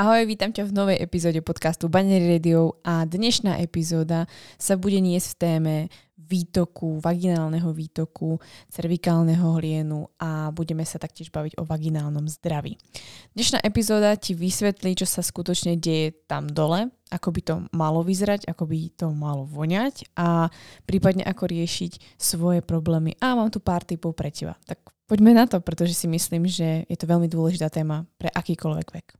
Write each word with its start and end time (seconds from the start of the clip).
Ahoj, 0.00 0.24
vítam 0.24 0.48
ťa 0.48 0.64
v 0.64 0.72
novej 0.72 0.96
epizóde 0.96 1.44
podcastu 1.44 1.92
Banner 1.92 2.24
Radio 2.24 2.80
a 2.80 3.04
dnešná 3.04 3.60
epizóda 3.60 4.24
sa 4.56 4.80
bude 4.80 4.96
niesť 4.96 5.28
v 5.28 5.36
téme 5.36 5.74
výtoku, 6.16 7.04
vaginálneho 7.04 7.68
výtoku, 7.68 8.40
cervikálneho 8.72 9.60
hlienu 9.60 10.08
a 10.16 10.56
budeme 10.56 10.88
sa 10.88 10.96
taktiež 10.96 11.28
baviť 11.28 11.60
o 11.60 11.68
vaginálnom 11.68 12.32
zdraví. 12.32 12.80
Dnešná 13.36 13.60
epizóda 13.60 14.16
ti 14.16 14.32
vysvetlí, 14.32 14.96
čo 14.96 15.04
sa 15.04 15.20
skutočne 15.20 15.76
deje 15.76 16.16
tam 16.24 16.48
dole, 16.48 16.88
ako 17.12 17.28
by 17.36 17.40
to 17.44 17.54
malo 17.76 18.00
vyzerať, 18.00 18.48
ako 18.48 18.72
by 18.72 18.88
to 18.96 19.12
malo 19.12 19.44
voňať 19.44 20.16
a 20.16 20.48
prípadne 20.88 21.28
ako 21.28 21.44
riešiť 21.44 22.16
svoje 22.16 22.64
problémy. 22.64 23.20
A 23.20 23.36
mám 23.36 23.52
tu 23.52 23.60
pár 23.60 23.84
typov 23.84 24.16
pre 24.16 24.32
teba. 24.32 24.56
Tak 24.64 24.80
poďme 25.04 25.36
na 25.36 25.44
to, 25.44 25.60
pretože 25.60 25.92
si 25.92 26.08
myslím, 26.08 26.48
že 26.48 26.88
je 26.88 26.96
to 26.96 27.04
veľmi 27.04 27.28
dôležitá 27.28 27.68
téma 27.68 28.08
pre 28.16 28.32
akýkoľvek 28.32 28.88
vek. 28.96 29.19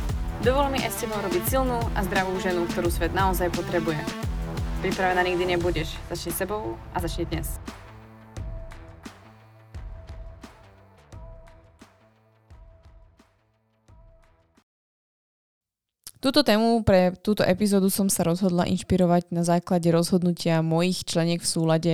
Dovol 0.41 0.73
mi 0.73 0.81
aj 0.81 0.89
s 0.89 1.05
tebou 1.05 1.21
robiť 1.21 1.43
silnú 1.53 1.77
a 1.93 2.01
zdravú 2.01 2.33
ženu, 2.41 2.65
ktorú 2.65 2.89
svet 2.89 3.13
naozaj 3.13 3.53
potrebuje. 3.53 4.01
Pripravená 4.81 5.21
nikdy 5.21 5.53
nebudeš. 5.53 5.93
Začni 6.09 6.33
sebou 6.33 6.81
a 6.91 6.97
začni 6.97 7.29
dnes. 7.29 7.61
Túto 16.17 16.41
tému 16.41 16.81
pre 16.81 17.13
túto 17.21 17.45
epizódu 17.45 17.93
som 17.93 18.09
sa 18.09 18.25
rozhodla 18.25 18.65
inšpirovať 18.65 19.29
na 19.29 19.45
základe 19.45 19.93
rozhodnutia 19.93 20.65
mojich 20.65 21.05
členiek 21.05 21.37
v 21.37 21.49
súlade, 21.53 21.93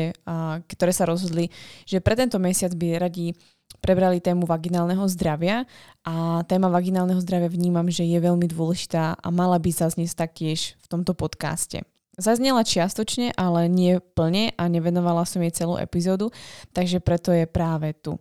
ktoré 0.71 0.95
sa 0.95 1.03
rozhodli, 1.03 1.51
že 1.83 1.99
pre 1.99 2.15
tento 2.15 2.39
mesiac 2.39 2.71
by 2.71 2.95
radi 2.95 3.35
prebrali 3.79 4.19
tému 4.19 4.43
vaginálneho 4.43 5.03
zdravia 5.07 5.63
a 6.03 6.43
téma 6.43 6.67
vaginálneho 6.67 7.19
zdravia 7.23 7.47
vnímam, 7.47 7.87
že 7.87 8.03
je 8.03 8.19
veľmi 8.19 8.47
dôležitá 8.49 9.15
a 9.15 9.27
mala 9.31 9.59
by 9.59 9.69
zaznieť 9.71 10.17
taktiež 10.17 10.75
v 10.83 10.85
tomto 10.91 11.15
podcaste. 11.15 11.83
Zaznela 12.17 12.65
čiastočne, 12.65 13.37
ale 13.37 13.69
nie 13.69 14.01
plne 14.01 14.49
a 14.57 14.65
nevenovala 14.65 15.21
som 15.29 15.37
jej 15.45 15.53
celú 15.53 15.77
epizódu, 15.77 16.33
takže 16.73 16.97
preto 16.97 17.29
je 17.29 17.45
práve 17.45 17.93
tu. 17.93 18.17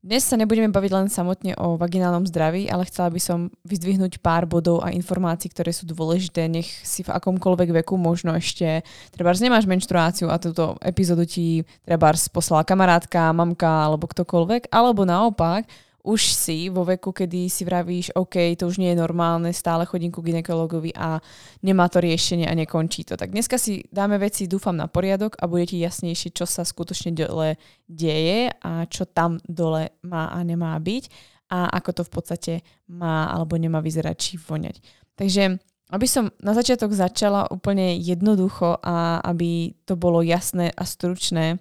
Dnes 0.00 0.24
sa 0.24 0.40
nebudeme 0.40 0.72
baviť 0.72 0.92
len 0.96 1.08
samotne 1.12 1.52
o 1.60 1.76
vaginálnom 1.76 2.24
zdraví, 2.24 2.72
ale 2.72 2.88
chcela 2.88 3.12
by 3.12 3.20
som 3.20 3.52
vyzdvihnúť 3.68 4.24
pár 4.24 4.48
bodov 4.48 4.80
a 4.80 4.96
informácií, 4.96 5.52
ktoré 5.52 5.76
sú 5.76 5.84
dôležité, 5.84 6.48
nech 6.48 6.72
si 6.88 7.04
v 7.04 7.12
akomkoľvek 7.12 7.84
veku 7.84 8.00
možno 8.00 8.32
ešte, 8.32 8.80
treba 9.12 9.36
nemáš 9.36 9.68
menštruáciu 9.68 10.32
a 10.32 10.40
túto 10.40 10.80
epizódu 10.80 11.28
ti 11.28 11.68
treba 11.84 12.16
poslala 12.32 12.64
kamarátka, 12.64 13.28
mamka 13.36 13.68
alebo 13.68 14.08
ktokoľvek, 14.08 14.72
alebo 14.72 15.04
naopak, 15.04 15.68
už 16.02 16.32
si 16.32 16.72
vo 16.72 16.84
veku, 16.84 17.12
kedy 17.12 17.52
si 17.52 17.62
vravíš, 17.64 18.16
OK, 18.16 18.56
to 18.56 18.66
už 18.66 18.80
nie 18.80 18.92
je 18.92 19.00
normálne, 19.00 19.52
stále 19.52 19.84
chodím 19.84 20.08
ku 20.08 20.24
ginekologovi 20.24 20.96
a 20.96 21.20
nemá 21.60 21.88
to 21.92 22.00
riešenie 22.00 22.48
a 22.48 22.56
nekončí 22.56 23.04
to. 23.04 23.20
Tak 23.20 23.30
dneska 23.30 23.60
si 23.60 23.84
dáme 23.92 24.16
veci, 24.16 24.48
dúfam, 24.48 24.76
na 24.76 24.88
poriadok 24.88 25.36
a 25.36 25.44
bude 25.44 25.68
ti 25.68 25.80
jasnejšie, 25.80 26.32
čo 26.32 26.48
sa 26.48 26.64
skutočne 26.64 27.12
dole 27.12 27.60
deje 27.84 28.48
a 28.64 28.88
čo 28.88 29.04
tam 29.04 29.36
dole 29.44 29.92
má 30.06 30.32
a 30.32 30.40
nemá 30.40 30.76
byť 30.80 31.04
a 31.50 31.66
ako 31.82 31.90
to 32.00 32.02
v 32.06 32.12
podstate 32.14 32.52
má 32.88 33.26
alebo 33.28 33.58
nemá 33.58 33.82
vyzerať 33.82 34.16
či 34.16 34.32
voňať. 34.38 34.76
Takže 35.18 35.58
aby 35.90 36.06
som 36.06 36.30
na 36.38 36.54
začiatok 36.54 36.94
začala 36.94 37.50
úplne 37.50 37.98
jednoducho 37.98 38.78
a 38.78 39.18
aby 39.26 39.74
to 39.82 39.98
bolo 39.98 40.22
jasné 40.22 40.70
a 40.70 40.86
stručné, 40.86 41.58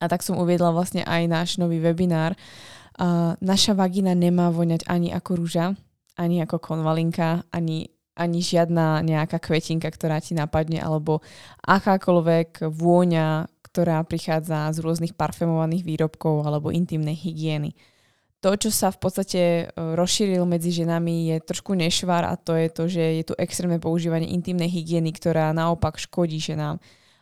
a 0.00 0.04
tak 0.08 0.24
som 0.24 0.40
uviedla 0.40 0.72
vlastne 0.72 1.04
aj 1.04 1.22
náš 1.28 1.48
nový 1.60 1.78
webinár, 1.78 2.32
Uh, 3.00 3.32
naša 3.40 3.72
vagina 3.72 4.12
nemá 4.12 4.52
voňať 4.52 4.84
ani 4.84 5.08
ako 5.08 5.40
rúža, 5.40 5.72
ani 6.20 6.44
ako 6.44 6.60
konvalinka, 6.60 7.48
ani, 7.48 7.88
ani 8.12 8.44
žiadna 8.44 9.00
nejaká 9.00 9.40
kvetinka, 9.40 9.88
ktorá 9.88 10.20
ti 10.20 10.36
napadne, 10.36 10.84
alebo 10.84 11.24
akákoľvek 11.64 12.68
vôňa, 12.68 13.48
ktorá 13.64 14.04
prichádza 14.04 14.68
z 14.76 14.84
rôznych 14.84 15.16
parfumovaných 15.16 15.80
výrobkov 15.80 16.44
alebo 16.44 16.68
intimnej 16.68 17.16
hygieny. 17.16 17.72
To, 18.44 18.52
čo 18.52 18.68
sa 18.68 18.92
v 18.92 19.00
podstate 19.00 19.40
e, 19.40 19.64
rozšíril 19.96 20.44
medzi 20.44 20.68
ženami, 20.68 21.32
je 21.32 21.36
trošku 21.40 21.72
nešvar 21.72 22.28
a 22.28 22.36
to 22.36 22.52
je 22.52 22.68
to, 22.68 22.84
že 22.84 23.04
je 23.20 23.24
tu 23.32 23.34
extrémne 23.40 23.80
používanie 23.80 24.28
intimnej 24.28 24.68
hygieny, 24.68 25.08
ktorá 25.12 25.56
naopak 25.56 25.96
škodí 25.96 26.36
ženám 26.36 26.76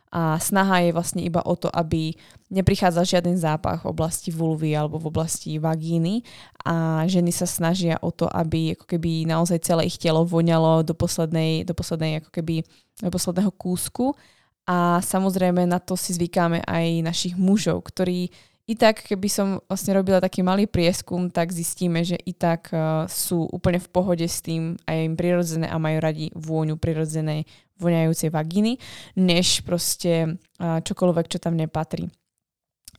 a 0.09 0.41
snaha 0.41 0.81
je 0.81 0.89
vlastne 0.89 1.21
iba 1.21 1.37
o 1.45 1.53
to, 1.53 1.69
aby 1.69 2.17
neprichádzal 2.49 3.05
žiaden 3.05 3.37
zápach 3.37 3.85
v 3.85 3.93
oblasti 3.93 4.33
vulvy 4.33 4.73
alebo 4.73 4.97
v 4.97 5.05
oblasti 5.13 5.61
vagíny. 5.61 6.25
A 6.65 7.05
ženy 7.05 7.29
sa 7.29 7.45
snažia 7.45 8.01
o 8.01 8.09
to, 8.09 8.25
aby 8.25 8.73
ako 8.73 8.89
keby 8.89 9.29
naozaj 9.29 9.61
celé 9.61 9.85
ich 9.85 10.01
telo 10.01 10.25
voňalo 10.25 10.81
do 10.81 10.97
poslednej, 10.97 11.61
do 11.61 11.77
poslednej 11.77 12.25
ako 12.25 12.29
keby 12.33 12.65
do 13.05 13.09
posledného 13.13 13.53
kúsku. 13.53 14.17
A 14.65 14.97
samozrejme 15.01 15.69
na 15.69 15.77
to 15.77 15.93
si 15.93 16.17
zvykáme 16.17 16.65
aj 16.65 17.05
našich 17.05 17.37
mužov, 17.37 17.85
ktorí 17.85 18.33
i 18.69 18.77
tak, 18.77 19.01
keby 19.01 19.27
som 19.33 19.47
vlastne 19.65 19.97
robila 19.97 20.21
taký 20.21 20.45
malý 20.45 20.69
prieskum, 20.69 21.33
tak 21.33 21.49
zistíme, 21.49 22.05
že 22.05 22.21
i 22.21 22.37
tak 22.37 22.69
uh, 22.69 23.09
sú 23.09 23.49
úplne 23.49 23.81
v 23.81 23.89
pohode 23.89 24.27
s 24.29 24.45
tým 24.45 24.77
a 24.85 24.93
je 24.93 25.09
im 25.09 25.17
prirodzené 25.17 25.65
a 25.65 25.81
majú 25.81 25.97
radi 25.97 26.29
vôňu 26.37 26.77
prirodzenej 26.77 27.49
voňajúcej 27.81 28.29
vagíny, 28.29 28.77
než 29.17 29.65
proste 29.65 30.37
uh, 30.61 30.77
čokoľvek, 30.85 31.25
čo 31.33 31.41
tam 31.41 31.57
nepatrí. 31.57 32.13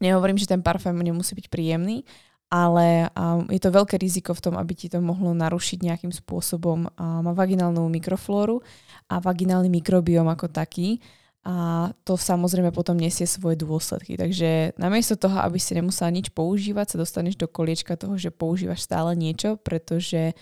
Nehovorím, 0.03 0.43
že 0.43 0.51
ten 0.51 0.59
parfém 0.59 0.97
nemusí 0.97 1.39
byť 1.39 1.47
príjemný, 1.47 2.03
ale 2.51 3.07
um, 3.15 3.47
je 3.47 3.63
to 3.63 3.71
veľké 3.71 3.95
riziko 3.95 4.35
v 4.35 4.43
tom, 4.51 4.55
aby 4.59 4.75
ti 4.75 4.91
to 4.91 4.99
mohlo 4.99 5.31
narušiť 5.39 5.87
nejakým 5.87 6.11
spôsobom 6.11 6.91
um, 6.91 7.27
vaginálnu 7.31 7.87
mikroflóru 7.87 8.59
a 9.07 9.23
vaginálny 9.23 9.71
mikrobióm 9.71 10.27
ako 10.27 10.51
taký 10.51 10.99
a 11.41 11.89
to 12.05 12.21
samozrejme 12.21 12.69
potom 12.69 13.01
nesie 13.01 13.25
svoje 13.25 13.57
dôsledky. 13.57 14.21
Takže 14.21 14.77
namiesto 14.77 15.17
toho, 15.17 15.41
aby 15.41 15.57
si 15.57 15.73
nemusela 15.73 16.13
nič 16.13 16.29
používať, 16.37 16.93
sa 16.93 17.01
dostaneš 17.01 17.41
do 17.41 17.49
koliečka 17.49 17.97
toho, 17.97 18.21
že 18.21 18.29
používaš 18.29 18.85
stále 18.85 19.17
niečo, 19.17 19.57
pretože 19.57 20.37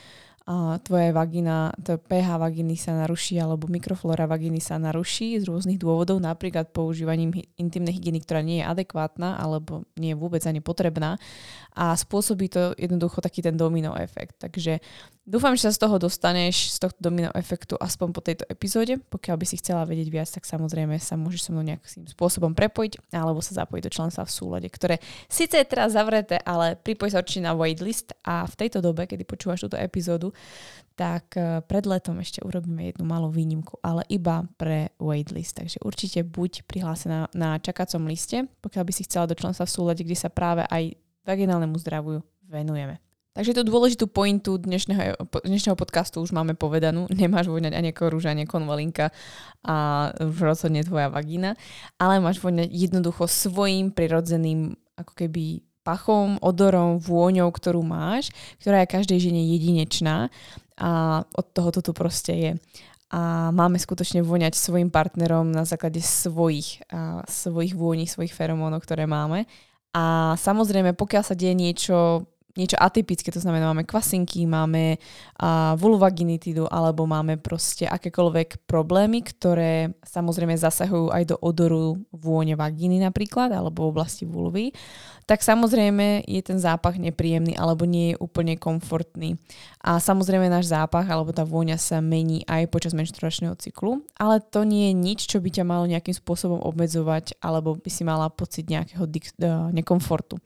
a 0.48 0.80
tvoja 0.80 1.12
vagina, 1.12 1.76
to 1.76 2.00
pH 2.00 2.40
vaginy 2.40 2.72
sa 2.72 2.96
naruší 2.96 3.36
alebo 3.36 3.68
mikroflora 3.68 4.24
vaginy 4.24 4.64
sa 4.64 4.80
naruší 4.80 5.36
z 5.36 5.44
rôznych 5.44 5.76
dôvodov, 5.76 6.24
napríklad 6.24 6.72
používaním 6.72 7.36
intimnej 7.60 8.00
hygieny, 8.00 8.24
ktorá 8.24 8.40
nie 8.40 8.64
je 8.64 8.68
adekvátna 8.72 9.36
alebo 9.36 9.84
nie 10.00 10.16
je 10.16 10.20
vôbec 10.24 10.40
ani 10.48 10.64
potrebná 10.64 11.20
a 11.74 11.94
spôsobí 11.94 12.48
to 12.50 12.72
jednoducho 12.74 13.20
taký 13.20 13.44
ten 13.44 13.56
domino 13.56 13.94
efekt. 13.94 14.40
Takže 14.40 14.80
dúfam, 15.28 15.52
že 15.54 15.68
sa 15.68 15.72
z 15.76 15.80
toho 15.84 16.00
dostaneš, 16.00 16.74
z 16.74 16.78
tohto 16.80 16.98
domino 16.98 17.28
efektu 17.36 17.76
aspoň 17.76 18.08
po 18.10 18.20
tejto 18.24 18.44
epizóde. 18.48 18.96
Pokiaľ 18.98 19.36
by 19.36 19.46
si 19.46 19.60
chcela 19.60 19.84
vedieť 19.84 20.08
viac, 20.08 20.28
tak 20.32 20.48
samozrejme 20.48 20.96
sa 20.96 21.14
môžeš 21.14 21.48
so 21.48 21.50
mnou 21.52 21.62
nejakým 21.62 22.08
spôsobom 22.10 22.56
prepojiť 22.56 23.12
alebo 23.14 23.44
sa 23.44 23.62
zapojiť 23.62 23.82
do 23.84 23.94
členstva 23.94 24.24
v 24.24 24.32
súlade, 24.32 24.68
ktoré 24.72 24.98
síce 25.28 25.60
je 25.60 25.66
teraz 25.68 25.94
zavreté, 25.94 26.40
ale 26.42 26.74
pripoj 26.74 27.12
sa 27.12 27.20
určite 27.20 27.44
na 27.44 27.54
waitlist 27.54 28.16
a 28.24 28.48
v 28.48 28.54
tejto 28.56 28.80
dobe, 28.80 29.04
kedy 29.06 29.22
počúvaš 29.28 29.68
túto 29.68 29.76
epizódu, 29.76 30.32
tak 30.98 31.38
eh, 31.38 31.62
pred 31.62 31.86
letom 31.86 32.18
ešte 32.18 32.42
urobíme 32.42 32.90
jednu 32.90 33.06
malú 33.06 33.30
výnimku, 33.30 33.78
ale 33.86 34.02
iba 34.10 34.42
pre 34.58 34.90
waitlist. 34.98 35.62
Takže 35.62 35.78
určite 35.86 36.26
buď 36.26 36.66
prihlásená 36.66 37.30
na 37.38 37.62
čakacom 37.62 38.10
liste, 38.10 38.50
pokiaľ 38.58 38.82
by 38.82 38.92
si 38.92 39.06
chcela 39.06 39.30
do 39.30 39.38
členstva 39.38 39.70
v 39.70 39.74
súlade, 39.78 40.02
kde 40.02 40.18
sa 40.18 40.26
práve 40.26 40.66
aj 40.66 40.98
vaginálnemu 41.28 41.76
zdraviu 41.76 42.24
venujeme. 42.48 42.96
Takže 43.36 43.54
tú 43.54 43.62
dôležitú 43.62 44.10
pointu 44.10 44.58
dnešného, 44.58 45.14
dnešného 45.46 45.76
podcastu 45.78 46.24
už 46.24 46.32
máme 46.32 46.56
povedanú. 46.56 47.04
Nemáš 47.12 47.52
voňať 47.52 47.76
ani 47.76 47.92
rúža, 47.92 48.32
ani 48.32 48.48
konvalinka 48.48 49.12
a 49.62 50.08
rozhodne 50.18 50.80
tvoja 50.82 51.12
vagína, 51.12 51.54
ale 52.00 52.24
máš 52.24 52.40
voňať 52.40 52.72
jednoducho 52.72 53.28
svojim 53.28 53.92
prirodzeným 53.92 54.72
ako 54.96 55.12
keby 55.14 55.62
pachom, 55.86 56.36
odorom, 56.42 56.98
vôňou, 56.98 57.48
ktorú 57.54 57.86
máš, 57.86 58.34
ktorá 58.58 58.82
je 58.82 58.92
každej 58.92 59.18
žene 59.30 59.40
jedinečná 59.54 60.28
a 60.74 61.22
od 61.22 61.46
toho 61.54 61.70
to 61.70 61.80
tu 61.80 61.92
proste 61.94 62.34
je. 62.34 62.52
A 63.08 63.48
máme 63.56 63.80
skutočne 63.80 64.20
voňať 64.20 64.52
svojim 64.52 64.92
partnerom 64.92 65.48
na 65.48 65.64
základe 65.64 66.02
svojich, 66.04 66.84
a, 66.92 67.24
svojich 67.24 67.72
vôní, 67.72 68.04
svojich 68.04 68.34
feromónov, 68.34 68.84
ktoré 68.84 69.08
máme. 69.08 69.48
A 69.96 70.34
samozrejme, 70.36 70.92
pokiaľ 70.92 71.22
sa 71.24 71.34
deje 71.34 71.54
niečo 71.56 72.28
niečo 72.58 72.74
atypické, 72.74 73.30
to 73.30 73.38
znamená 73.38 73.70
máme 73.70 73.86
kvasinky, 73.86 74.42
máme 74.50 74.98
uh, 74.98 75.78
vulvaginitidu 75.78 76.66
alebo 76.66 77.06
máme 77.06 77.38
proste 77.38 77.86
akékoľvek 77.86 78.66
problémy, 78.66 79.22
ktoré 79.22 79.94
samozrejme 80.02 80.58
zasahujú 80.58 81.14
aj 81.14 81.22
do 81.30 81.36
odoru 81.38 82.02
vône 82.10 82.58
vagíny 82.58 82.98
napríklad 82.98 83.54
alebo 83.54 83.86
v 83.86 83.90
oblasti 83.94 84.26
vulvy, 84.26 84.74
tak 85.28 85.44
samozrejme 85.44 86.26
je 86.26 86.40
ten 86.42 86.58
zápach 86.58 86.98
nepríjemný 86.98 87.54
alebo 87.54 87.86
nie 87.86 88.12
je 88.12 88.20
úplne 88.20 88.58
komfortný. 88.58 89.38
A 89.84 90.02
samozrejme 90.02 90.50
náš 90.50 90.72
zápach 90.72 91.06
alebo 91.06 91.30
tá 91.30 91.46
vôňa 91.46 91.78
sa 91.78 92.02
mení 92.02 92.42
aj 92.50 92.66
počas 92.72 92.96
menštruačného 92.96 93.54
cyklu, 93.60 94.02
ale 94.18 94.42
to 94.42 94.66
nie 94.66 94.90
je 94.90 94.94
nič, 94.96 95.20
čo 95.30 95.38
by 95.38 95.52
ťa 95.54 95.64
malo 95.68 95.86
nejakým 95.86 96.16
spôsobom 96.16 96.58
obmedzovať 96.64 97.38
alebo 97.38 97.78
by 97.78 97.90
si 97.92 98.02
mala 98.02 98.26
pocit 98.32 98.66
nejakého 98.66 99.06
dik- 99.06 99.36
uh, 99.38 99.70
nekomfortu. 99.70 100.40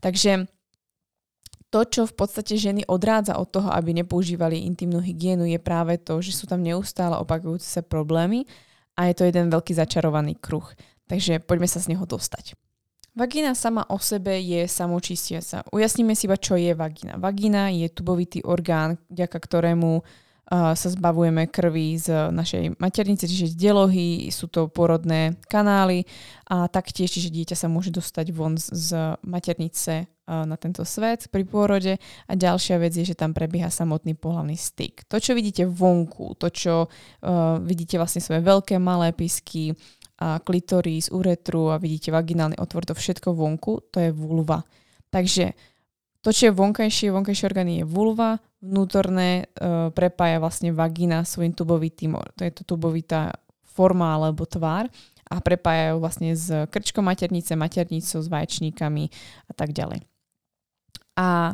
Takže 0.00 0.48
to, 1.72 1.88
čo 1.88 2.02
v 2.04 2.12
podstate 2.12 2.60
ženy 2.60 2.84
odrádza 2.84 3.40
od 3.40 3.48
toho, 3.48 3.72
aby 3.72 3.96
nepoužívali 3.96 4.68
intimnú 4.68 5.00
hygienu, 5.00 5.48
je 5.48 5.56
práve 5.56 5.96
to, 5.96 6.20
že 6.20 6.36
sú 6.36 6.44
tam 6.44 6.60
neustále 6.60 7.16
opakujúce 7.16 7.64
sa 7.64 7.80
problémy 7.80 8.44
a 8.92 9.08
je 9.08 9.16
to 9.16 9.24
jeden 9.24 9.48
veľký 9.48 9.72
začarovaný 9.72 10.36
kruh. 10.36 10.68
Takže 11.08 11.40
poďme 11.40 11.66
sa 11.66 11.80
z 11.80 11.96
neho 11.96 12.04
dostať. 12.04 12.52
Vagína 13.12 13.52
sama 13.52 13.84
o 13.92 14.00
sebe 14.00 14.40
je 14.40 14.64
samočistiaca. 14.64 15.68
Ujasníme 15.72 16.16
si 16.16 16.24
iba, 16.24 16.36
čo 16.40 16.56
je 16.56 16.72
vagína. 16.72 17.20
Vagína 17.20 17.68
je 17.68 17.88
tubovitý 17.92 18.40
orgán, 18.44 18.96
vďaka 19.12 19.36
ktorému 19.36 20.00
sa 20.52 20.88
zbavujeme 20.92 21.48
krvi 21.48 21.96
z 21.96 22.28
našej 22.28 22.76
maternice, 22.76 23.24
čiže 23.24 23.56
z 23.56 23.56
delohy, 23.56 24.28
sú 24.28 24.52
to 24.52 24.68
porodné 24.68 25.40
kanály 25.48 26.04
a 26.52 26.68
taktiež, 26.68 27.08
čiže 27.08 27.32
dieťa 27.32 27.56
sa 27.56 27.72
môže 27.72 27.88
dostať 27.88 28.36
von 28.36 28.60
z 28.60 29.16
maternice 29.24 30.12
na 30.28 30.56
tento 30.60 30.84
svet 30.84 31.32
pri 31.32 31.48
pôrode 31.48 31.96
a 32.28 32.32
ďalšia 32.36 32.76
vec 32.84 32.92
je, 32.92 33.08
že 33.08 33.16
tam 33.16 33.32
prebieha 33.32 33.72
samotný 33.72 34.12
pohľavný 34.12 34.52
styk. 34.52 35.08
To, 35.08 35.16
čo 35.16 35.32
vidíte 35.32 35.64
vonku, 35.64 36.36
to, 36.36 36.52
čo 36.52 36.74
uh, 36.84 37.58
vidíte 37.64 37.96
vlastne 37.96 38.20
svoje 38.20 38.44
veľké, 38.44 38.76
malé 38.76 39.16
pisky, 39.16 39.72
a 40.22 40.38
klitoris, 40.38 41.10
uretru 41.10 41.74
a 41.74 41.82
vidíte 41.82 42.14
vaginálny 42.14 42.54
otvor, 42.62 42.86
to 42.86 42.94
všetko 42.94 43.34
vonku, 43.34 43.90
to 43.90 43.98
je 43.98 44.10
vulva. 44.14 44.62
Takže 45.10 45.50
to, 46.22 46.30
čo 46.30 46.46
je 46.46 46.52
vonkajšie, 46.54 47.10
vonkajšie 47.10 47.48
orgány 47.50 47.82
je 47.82 47.84
vulva, 47.90 48.38
vnútorné 48.62 49.50
e, 49.50 49.90
prepája 49.90 50.38
vlastne 50.38 50.70
vagina 50.70 51.26
svojim 51.26 51.50
tubovitým, 51.50 52.14
to 52.38 52.46
je 52.46 52.52
to 52.54 52.62
tubovitá 52.62 53.34
forma 53.66 54.14
alebo 54.14 54.46
tvár 54.46 54.86
a 55.26 55.36
prepájajú 55.42 55.96
vlastne 55.98 56.30
s 56.38 56.46
krčkom 56.70 57.02
maternice, 57.02 57.58
maternicou, 57.58 58.22
s 58.22 58.30
vaječníkami 58.30 59.04
a 59.50 59.52
tak 59.52 59.74
ďalej. 59.74 60.06
A 61.18 61.52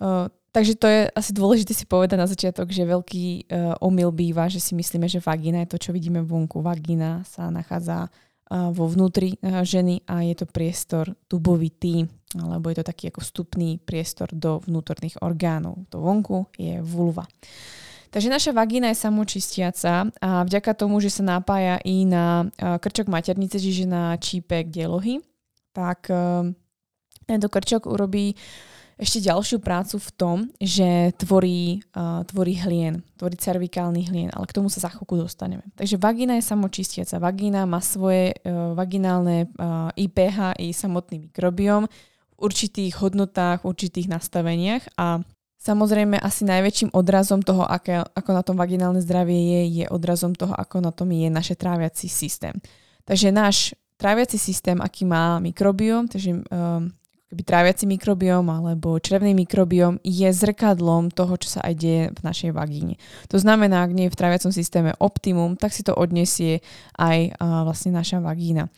e, 0.00 0.32
Takže 0.50 0.74
to 0.74 0.86
je 0.90 1.00
asi 1.14 1.30
dôležité 1.30 1.70
si 1.70 1.86
povedať 1.86 2.18
na 2.18 2.26
začiatok, 2.26 2.74
že 2.74 2.82
veľký 2.82 3.26
uh, 3.46 3.78
omyl 3.86 4.10
býva, 4.10 4.50
že 4.50 4.58
si 4.58 4.74
myslíme, 4.74 5.06
že 5.06 5.22
vagína 5.22 5.62
je 5.62 5.70
to, 5.70 5.78
čo 5.78 5.90
vidíme 5.94 6.26
vonku. 6.26 6.58
Vagína 6.58 7.22
sa 7.22 7.54
nachádza 7.54 8.10
uh, 8.10 8.74
vo 8.74 8.90
vnútri 8.90 9.38
uh, 9.38 9.62
ženy 9.62 10.02
a 10.10 10.26
je 10.26 10.34
to 10.34 10.50
priestor 10.50 11.14
tubovitý, 11.30 12.10
alebo 12.38 12.70
je 12.70 12.78
to 12.78 12.84
taký 12.86 13.10
ako 13.10 13.26
vstupný 13.26 13.82
priestor 13.82 14.30
do 14.30 14.62
vnútorných 14.62 15.18
orgánov. 15.18 15.82
To 15.90 15.98
vonku 15.98 16.46
je 16.54 16.78
vulva. 16.84 17.26
Takže 18.10 18.26
naša 18.26 18.50
vagína 18.50 18.90
je 18.90 19.02
samočistiaca 19.02 20.10
a 20.18 20.42
vďaka 20.42 20.74
tomu, 20.74 20.98
že 20.98 21.14
sa 21.14 21.22
napája 21.22 21.78
i 21.86 22.02
na 22.02 22.50
krčok 22.58 23.06
maternice, 23.06 23.62
čiže 23.62 23.86
na 23.86 24.18
čípek 24.18 24.66
delohy, 24.66 25.22
tak 25.70 26.10
tento 27.30 27.46
krčok 27.46 27.86
urobí 27.86 28.34
ešte 29.00 29.24
ďalšiu 29.24 29.64
prácu 29.64 29.96
v 29.96 30.10
tom, 30.12 30.38
že 30.60 31.16
tvorí, 31.16 31.80
uh, 31.96 32.20
tvorí 32.28 32.60
hlien, 32.60 33.00
tvorí 33.16 33.32
cervikálny 33.32 34.12
hlien, 34.12 34.28
ale 34.28 34.44
k 34.44 34.60
tomu 34.60 34.68
sa 34.68 34.84
za 34.84 34.92
chvíľku 34.92 35.16
dostaneme. 35.16 35.64
Takže 35.72 35.96
vagína 35.96 36.36
je 36.36 36.44
samočistiaca. 36.44 37.16
Vagína 37.16 37.64
má 37.64 37.80
svoje 37.80 38.36
uh, 38.36 38.76
vaginálne 38.76 39.48
uh, 39.56 39.88
IPH 39.96 40.60
i 40.60 40.76
samotný 40.76 41.32
mikrobióm 41.32 41.88
v 41.88 42.09
určitých 42.40 42.96
hodnotách, 42.98 43.68
určitých 43.68 44.08
nastaveniach 44.08 44.96
a 44.96 45.20
Samozrejme, 45.60 46.16
asi 46.16 46.48
najväčším 46.48 46.96
odrazom 46.96 47.44
toho, 47.44 47.68
aké, 47.68 48.00
ako 48.00 48.30
na 48.32 48.40
tom 48.40 48.56
vaginálne 48.56 49.04
zdravie 49.04 49.36
je, 49.36 49.84
je 49.84 49.86
odrazom 49.92 50.32
toho, 50.32 50.56
ako 50.56 50.80
na 50.80 50.88
tom 50.88 51.12
je 51.12 51.28
naše 51.28 51.52
tráviaci 51.52 52.08
systém. 52.08 52.56
Takže 53.04 53.28
náš 53.28 53.76
tráviaci 54.00 54.40
systém, 54.40 54.80
aký 54.80 55.04
má 55.04 55.36
mikrobióm, 55.36 56.08
takže 56.08 56.40
um, 56.48 56.88
keby 57.28 57.42
tráviaci 57.44 57.84
mikrobióm 57.84 58.48
alebo 58.48 58.96
črevný 58.96 59.36
mikrobióm 59.36 60.00
je 60.00 60.32
zrkadlom 60.32 61.12
toho, 61.12 61.36
čo 61.36 61.60
sa 61.60 61.60
aj 61.68 61.74
deje 61.76 62.02
v 62.08 62.20
našej 62.24 62.50
vagíne. 62.56 62.96
To 63.28 63.36
znamená, 63.36 63.84
ak 63.84 63.92
nie 63.92 64.08
je 64.08 64.12
v 64.16 64.20
tráviacom 64.20 64.56
systéme 64.56 64.96
optimum, 64.96 65.60
tak 65.60 65.76
si 65.76 65.84
to 65.84 65.92
odnesie 65.92 66.64
aj 66.96 67.36
a, 67.36 67.68
vlastne 67.68 67.92
naša 67.92 68.24
vagína. 68.24 68.72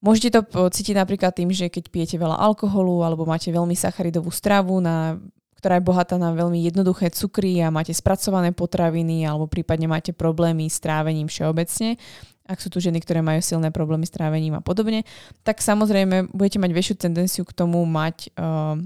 Môžete 0.00 0.40
to 0.40 0.68
cítiť 0.72 0.96
napríklad 0.96 1.36
tým, 1.36 1.52
že 1.52 1.68
keď 1.68 1.92
pijete 1.92 2.16
veľa 2.16 2.40
alkoholu 2.40 3.04
alebo 3.04 3.28
máte 3.28 3.52
veľmi 3.52 3.76
sacharidovú 3.76 4.32
stravu, 4.32 4.80
na, 4.80 5.20
ktorá 5.60 5.76
je 5.76 5.84
bohatá 5.84 6.16
na 6.16 6.32
veľmi 6.32 6.56
jednoduché 6.64 7.12
cukry 7.12 7.60
a 7.60 7.68
máte 7.68 7.92
spracované 7.92 8.56
potraviny 8.56 9.28
alebo 9.28 9.44
prípadne 9.44 9.84
máte 9.84 10.16
problémy 10.16 10.72
s 10.72 10.80
trávením 10.80 11.28
všeobecne, 11.28 12.00
ak 12.48 12.58
sú 12.58 12.72
tu 12.72 12.80
ženy, 12.80 12.98
ktoré 13.04 13.20
majú 13.20 13.44
silné 13.44 13.68
problémy 13.68 14.08
s 14.08 14.16
trávením 14.16 14.56
a 14.56 14.64
podobne, 14.64 15.04
tak 15.44 15.60
samozrejme 15.60 16.32
budete 16.32 16.56
mať 16.56 16.70
väčšiu 16.72 16.94
tendenciu 16.96 17.44
k 17.44 17.52
tomu 17.52 17.84
mať 17.84 18.32
uh, 18.40 18.80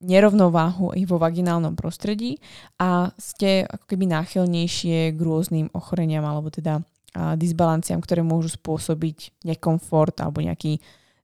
nerovnováhu 0.00 0.96
i 0.96 1.04
vo 1.04 1.20
vaginálnom 1.20 1.76
prostredí 1.76 2.40
a 2.80 3.12
ste 3.20 3.68
ako 3.68 3.84
keby 3.84 4.08
náchylnejšie 4.08 5.12
k 5.12 5.20
rôznym 5.20 5.68
ochoreniam 5.76 6.24
alebo 6.24 6.48
teda 6.48 6.80
disbalanciám, 7.14 7.98
ktoré 8.02 8.22
môžu 8.22 8.54
spôsobiť 8.54 9.46
nekomfort 9.46 10.18
alebo 10.22 10.42
nejaký 10.44 10.78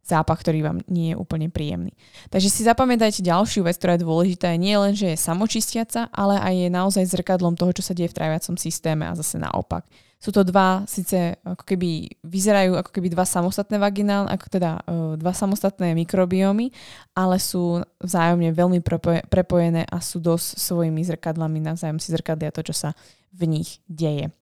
zápach, 0.07 0.39
ktorý 0.39 0.63
vám 0.63 0.79
nie 0.87 1.13
je 1.13 1.17
úplne 1.19 1.51
príjemný. 1.51 1.91
Takže 2.31 2.47
si 2.47 2.63
zapamätajte 2.63 3.27
ďalšiu 3.27 3.67
vec, 3.67 3.75
ktorá 3.75 3.99
je 3.99 4.07
dôležitá, 4.07 4.55
je 4.55 4.63
nie 4.63 4.79
len, 4.79 4.95
že 4.95 5.13
je 5.13 5.19
samočistiaca, 5.19 6.07
ale 6.15 6.39
aj 6.39 6.55
je 6.55 6.69
naozaj 6.71 7.11
zrkadlom 7.11 7.59
toho, 7.59 7.75
čo 7.75 7.83
sa 7.83 7.93
deje 7.93 8.15
v 8.15 8.19
tráviacom 8.23 8.55
systéme 8.55 9.03
a 9.03 9.19
zase 9.19 9.43
naopak. 9.43 9.83
Sú 10.17 10.33
to 10.33 10.47
dva, 10.47 10.87
síce 10.89 11.37
ako 11.45 11.61
keby 11.61 12.09
vyzerajú 12.25 12.81
ako 12.81 12.89
keby 12.89 13.13
dva 13.13 13.29
samostatné 13.29 13.77
vaginálne, 13.77 14.33
ako 14.33 14.47
teda 14.49 14.71
uh, 14.81 15.13
dva 15.21 15.35
samostatné 15.37 15.93
mikrobiomy, 15.93 16.73
ale 17.13 17.37
sú 17.37 17.85
vzájomne 18.01 18.49
veľmi 18.55 18.81
prepojené 19.29 19.85
a 19.85 19.99
sú 20.01 20.23
dosť 20.23 20.57
svojimi 20.57 21.05
zrkadlami, 21.05 21.61
navzájom 21.61 22.01
si 22.01 22.15
zrkadlia 22.15 22.49
to, 22.49 22.65
čo 22.65 22.73
sa 22.73 22.91
v 23.37 23.61
nich 23.61 23.85
deje. 23.91 24.33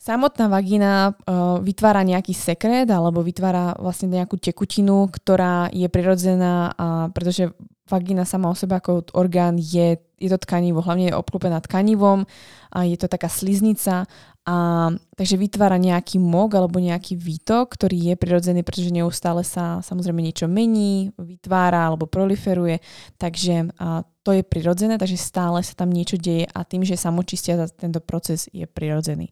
Samotná 0.00 0.48
vagína 0.48 1.12
uh, 1.12 1.60
vytvára 1.60 2.00
nejaký 2.00 2.32
sekret 2.32 2.88
alebo 2.88 3.20
vytvára 3.20 3.76
vlastne 3.76 4.08
nejakú 4.08 4.40
tekutinu, 4.40 5.12
ktorá 5.12 5.68
je 5.76 5.84
prirodzená, 5.92 6.72
a 6.72 7.12
pretože 7.12 7.52
vagína 7.84 8.24
sama 8.24 8.48
o 8.48 8.56
sebe 8.56 8.80
ako 8.80 9.12
orgán 9.12 9.60
je, 9.60 10.00
je 10.16 10.28
to 10.32 10.40
tkanivo, 10.40 10.80
hlavne 10.80 11.12
je 11.12 11.18
obklopená 11.20 11.60
tkanivom 11.60 12.24
a 12.72 12.88
je 12.88 12.96
to 12.96 13.12
taká 13.12 13.28
sliznica 13.28 14.08
a 14.48 14.88
takže 15.20 15.36
vytvára 15.36 15.76
nejaký 15.76 16.16
mok 16.16 16.56
alebo 16.56 16.80
nejaký 16.80 17.20
výtok, 17.20 17.76
ktorý 17.76 18.00
je 18.00 18.14
prirodzený, 18.16 18.64
pretože 18.64 18.88
neustále 18.88 19.44
sa 19.44 19.84
samozrejme 19.84 20.24
niečo 20.24 20.48
mení, 20.48 21.12
vytvára 21.20 21.92
alebo 21.92 22.08
proliferuje, 22.08 22.80
takže 23.20 23.68
a 23.76 24.08
to 24.24 24.32
je 24.32 24.48
prirodzené, 24.48 24.96
takže 24.96 25.20
stále 25.20 25.60
sa 25.60 25.76
tam 25.76 25.92
niečo 25.92 26.16
deje 26.16 26.48
a 26.48 26.64
tým, 26.64 26.88
že 26.88 26.96
samočistia 26.96 27.68
tento 27.68 28.00
proces 28.00 28.48
je 28.48 28.64
prirodzený. 28.64 29.28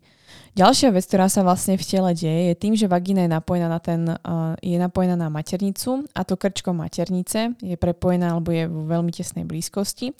Ďalšia 0.58 0.90
vec, 0.90 1.06
ktorá 1.06 1.30
sa 1.30 1.46
vlastne 1.46 1.78
v 1.78 1.86
tele 1.86 2.10
deje, 2.18 2.50
je 2.50 2.54
tým, 2.58 2.74
že 2.74 2.90
vagína 2.90 3.22
je 3.22 3.30
napojená 3.30 3.70
na, 3.70 3.78
ten, 3.78 4.02
uh, 4.10 4.58
je 4.58 4.74
napojená 4.74 5.14
na 5.14 5.30
maternicu 5.30 6.02
a 6.10 6.26
to 6.26 6.34
krčko 6.34 6.74
maternice 6.74 7.54
je 7.62 7.78
prepojená 7.78 8.34
alebo 8.34 8.50
je 8.50 8.66
vo 8.66 8.82
veľmi 8.90 9.14
tesnej 9.14 9.46
blízkosti, 9.46 10.18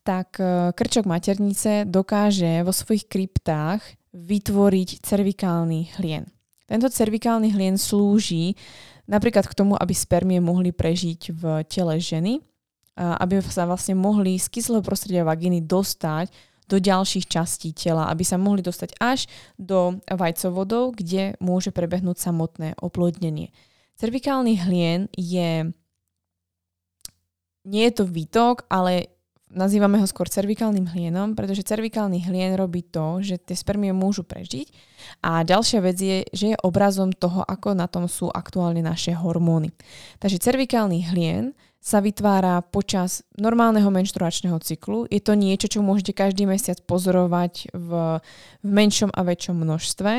tak 0.00 0.40
uh, 0.40 0.72
krčok 0.72 1.04
maternice 1.04 1.84
dokáže 1.84 2.64
vo 2.64 2.72
svojich 2.72 3.12
kryptách 3.12 3.84
vytvoriť 4.16 5.04
cervikálny 5.04 6.00
hlien. 6.00 6.32
Tento 6.64 6.88
cervikálny 6.88 7.52
hlien 7.52 7.76
slúži 7.76 8.56
napríklad 9.04 9.44
k 9.44 9.52
tomu, 9.52 9.76
aby 9.76 9.92
spermie 9.92 10.40
mohli 10.40 10.72
prežiť 10.72 11.28
v 11.28 11.42
tele 11.68 12.00
ženy, 12.00 12.40
aby 12.96 13.42
sa 13.44 13.68
vlastne 13.68 13.98
mohli 13.98 14.40
z 14.40 14.48
kyslého 14.48 14.80
prostredia 14.80 15.28
vagíny 15.28 15.60
dostať 15.60 16.53
do 16.68 16.80
ďalších 16.80 17.28
častí 17.28 17.76
tela, 17.76 18.08
aby 18.08 18.24
sa 18.24 18.40
mohli 18.40 18.64
dostať 18.64 18.96
až 19.00 19.28
do 19.60 20.00
vajcovodov, 20.08 20.96
kde 20.96 21.36
môže 21.38 21.70
prebehnúť 21.70 22.20
samotné 22.20 22.80
oplodnenie. 22.80 23.52
Cervikálny 24.00 24.58
hlien 24.64 25.06
je 25.14 25.70
nie 27.64 27.84
je 27.88 27.94
to 27.96 28.04
výtok, 28.04 28.68
ale 28.68 29.14
nazývame 29.54 29.96
ho 30.02 30.06
skôr 30.10 30.28
cervikálnym 30.28 30.90
hlienom, 30.90 31.32
pretože 31.38 31.64
cervikálny 31.64 32.26
hlien 32.26 32.58
robí 32.58 32.84
to, 32.84 33.22
že 33.24 33.40
tie 33.40 33.56
spermie 33.56 33.94
môžu 33.94 34.26
prežiť. 34.26 34.68
A 35.24 35.46
ďalšia 35.46 35.80
vec 35.80 35.96
je, 35.96 36.26
že 36.34 36.46
je 36.52 36.62
obrazom 36.66 37.14
toho, 37.14 37.40
ako 37.46 37.72
na 37.72 37.86
tom 37.86 38.10
sú 38.10 38.28
aktuálne 38.28 38.82
naše 38.84 39.14
hormóny. 39.14 39.72
Takže 40.20 40.42
cervikálny 40.42 41.08
hlien 41.08 41.56
sa 41.84 42.00
vytvára 42.00 42.64
počas 42.64 43.20
normálneho 43.36 43.92
menštruačného 43.92 44.56
cyklu. 44.64 45.04
Je 45.12 45.20
to 45.20 45.36
niečo, 45.36 45.68
čo 45.68 45.84
môžete 45.84 46.16
každý 46.16 46.48
mesiac 46.48 46.80
pozorovať 46.88 47.76
v, 47.76 47.90
v 48.64 48.68
menšom 48.72 49.12
a 49.12 49.20
väčšom 49.20 49.52
množstve 49.60 50.12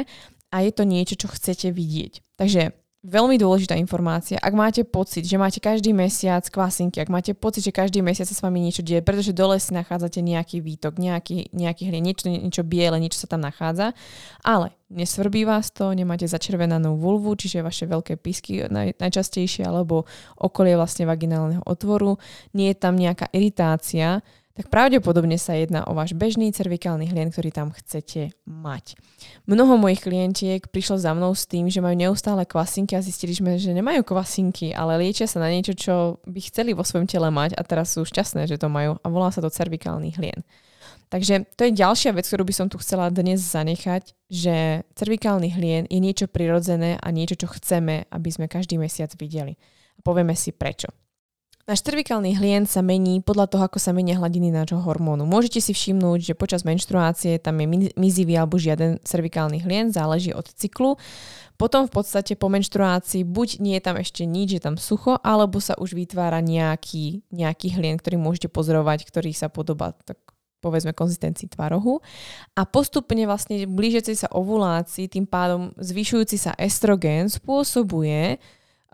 a 0.54 0.58
je 0.62 0.72
to 0.72 0.84
niečo, 0.86 1.18
čo 1.18 1.28
chcete 1.34 1.74
vidieť. 1.74 2.22
Takže 2.38 2.85
veľmi 3.06 3.38
dôležitá 3.38 3.78
informácia. 3.78 4.42
Ak 4.42 4.58
máte 4.58 4.82
pocit, 4.82 5.30
že 5.30 5.38
máte 5.38 5.62
každý 5.62 5.94
mesiac 5.94 6.42
kvasinky, 6.42 6.98
ak 6.98 7.14
máte 7.14 7.32
pocit, 7.38 7.62
že 7.62 7.70
každý 7.70 8.02
mesiac 8.02 8.26
sa 8.26 8.34
s 8.34 8.42
vami 8.42 8.58
niečo 8.58 8.82
deje, 8.82 9.06
pretože 9.06 9.30
dole 9.30 9.62
si 9.62 9.78
nachádzate 9.78 10.26
nejaký 10.26 10.66
výtok, 10.66 10.98
nejaký, 10.98 11.54
nejaký 11.54 11.94
hlien, 11.94 12.02
niečo, 12.02 12.26
niečo 12.34 12.66
biele, 12.66 12.98
niečo 12.98 13.22
sa 13.22 13.30
tam 13.30 13.46
nachádza, 13.46 13.94
ale 14.42 14.74
nesvrbí 14.90 15.46
vás 15.46 15.70
to, 15.70 15.94
nemáte 15.94 16.26
začervenanú 16.26 16.98
vulvu, 16.98 17.38
čiže 17.38 17.62
vaše 17.62 17.86
veľké 17.86 18.18
písky 18.18 18.66
naj, 18.66 18.98
najčastejšie, 18.98 19.62
alebo 19.62 20.10
okolie 20.42 20.74
vlastne 20.74 21.06
vaginálneho 21.06 21.62
otvoru, 21.62 22.18
nie 22.58 22.74
je 22.74 22.78
tam 22.82 22.98
nejaká 22.98 23.30
iritácia, 23.38 24.26
tak 24.56 24.72
pravdepodobne 24.72 25.36
sa 25.36 25.60
jedná 25.60 25.84
o 25.84 25.92
váš 25.92 26.16
bežný 26.16 26.48
cervikálny 26.56 27.12
hlien, 27.12 27.28
ktorý 27.28 27.52
tam 27.52 27.76
chcete 27.76 28.32
mať. 28.48 28.96
Mnoho 29.44 29.76
mojich 29.76 30.00
klientiek 30.00 30.64
prišlo 30.72 30.96
za 30.96 31.12
mnou 31.12 31.36
s 31.36 31.44
tým, 31.44 31.68
že 31.68 31.84
majú 31.84 32.00
neustále 32.00 32.48
kvasinky 32.48 32.96
a 32.96 33.04
zistili 33.04 33.36
sme, 33.36 33.60
že 33.60 33.76
nemajú 33.76 34.08
kvasinky, 34.08 34.72
ale 34.72 34.96
liečia 34.96 35.28
sa 35.28 35.44
na 35.44 35.52
niečo, 35.52 35.76
čo 35.76 36.24
by 36.24 36.40
chceli 36.40 36.72
vo 36.72 36.88
svojom 36.88 37.04
tele 37.04 37.28
mať 37.28 37.60
a 37.60 37.62
teraz 37.68 38.00
sú 38.00 38.08
šťastné, 38.08 38.48
že 38.48 38.56
to 38.56 38.72
majú 38.72 38.96
a 38.96 39.08
volá 39.12 39.28
sa 39.28 39.44
to 39.44 39.52
cervikálny 39.52 40.16
hlien. 40.16 40.40
Takže 41.12 41.46
to 41.54 41.68
je 41.68 41.76
ďalšia 41.76 42.16
vec, 42.16 42.26
ktorú 42.26 42.48
by 42.48 42.56
som 42.56 42.68
tu 42.72 42.80
chcela 42.82 43.12
dnes 43.14 43.44
zanechať, 43.44 44.16
že 44.32 44.88
cervikálny 44.98 45.52
hlien 45.54 45.84
je 45.86 46.00
niečo 46.02 46.26
prirodzené 46.32 46.98
a 46.98 47.08
niečo, 47.14 47.38
čo 47.38 47.52
chceme, 47.52 48.08
aby 48.10 48.30
sme 48.32 48.50
každý 48.50 48.80
mesiac 48.80 49.12
videli. 49.20 49.60
A 49.96 50.00
povieme 50.02 50.34
si 50.34 50.56
prečo. 50.56 50.90
Náš 51.66 51.82
cervikálny 51.82 52.38
hlien 52.38 52.70
sa 52.70 52.86
mení 52.86 53.26
podľa 53.26 53.50
toho, 53.50 53.66
ako 53.66 53.82
sa 53.82 53.90
menia 53.90 54.22
hladiny 54.22 54.54
nášho 54.54 54.78
hormónu. 54.86 55.26
Môžete 55.26 55.58
si 55.66 55.74
všimnúť, 55.74 56.22
že 56.22 56.38
počas 56.38 56.62
menštruácie 56.62 57.42
tam 57.42 57.58
je 57.58 57.90
mizivý 57.98 58.38
alebo 58.38 58.62
žiaden 58.62 59.02
cervikálny 59.02 59.66
hlien, 59.66 59.90
záleží 59.90 60.30
od 60.30 60.46
cyklu. 60.46 60.94
Potom 61.58 61.90
v 61.90 61.92
podstate 61.98 62.38
po 62.38 62.54
menštruácii 62.54 63.26
buď 63.26 63.66
nie 63.66 63.82
je 63.82 63.86
tam 63.90 63.98
ešte 63.98 64.30
nič, 64.30 64.54
je 64.54 64.62
tam 64.62 64.78
sucho, 64.78 65.18
alebo 65.26 65.58
sa 65.58 65.74
už 65.82 65.98
vytvára 65.98 66.38
nejaký, 66.38 67.26
nejaký 67.34 67.82
hlien, 67.82 67.98
ktorý 67.98 68.22
môžete 68.22 68.46
pozorovať, 68.54 69.10
ktorý 69.10 69.34
sa 69.34 69.50
podobá 69.50 69.98
tak 70.06 70.22
povedzme 70.62 70.94
konzistencii 70.94 71.50
tvarohu. 71.50 71.98
A 72.54 72.70
postupne 72.70 73.26
vlastne 73.26 73.66
blížiaci 73.66 74.14
sa 74.14 74.30
ovulácii, 74.30 75.10
tým 75.10 75.26
pádom 75.26 75.74
zvyšujúci 75.82 76.38
sa 76.38 76.54
estrogen 76.62 77.26
spôsobuje, 77.26 78.38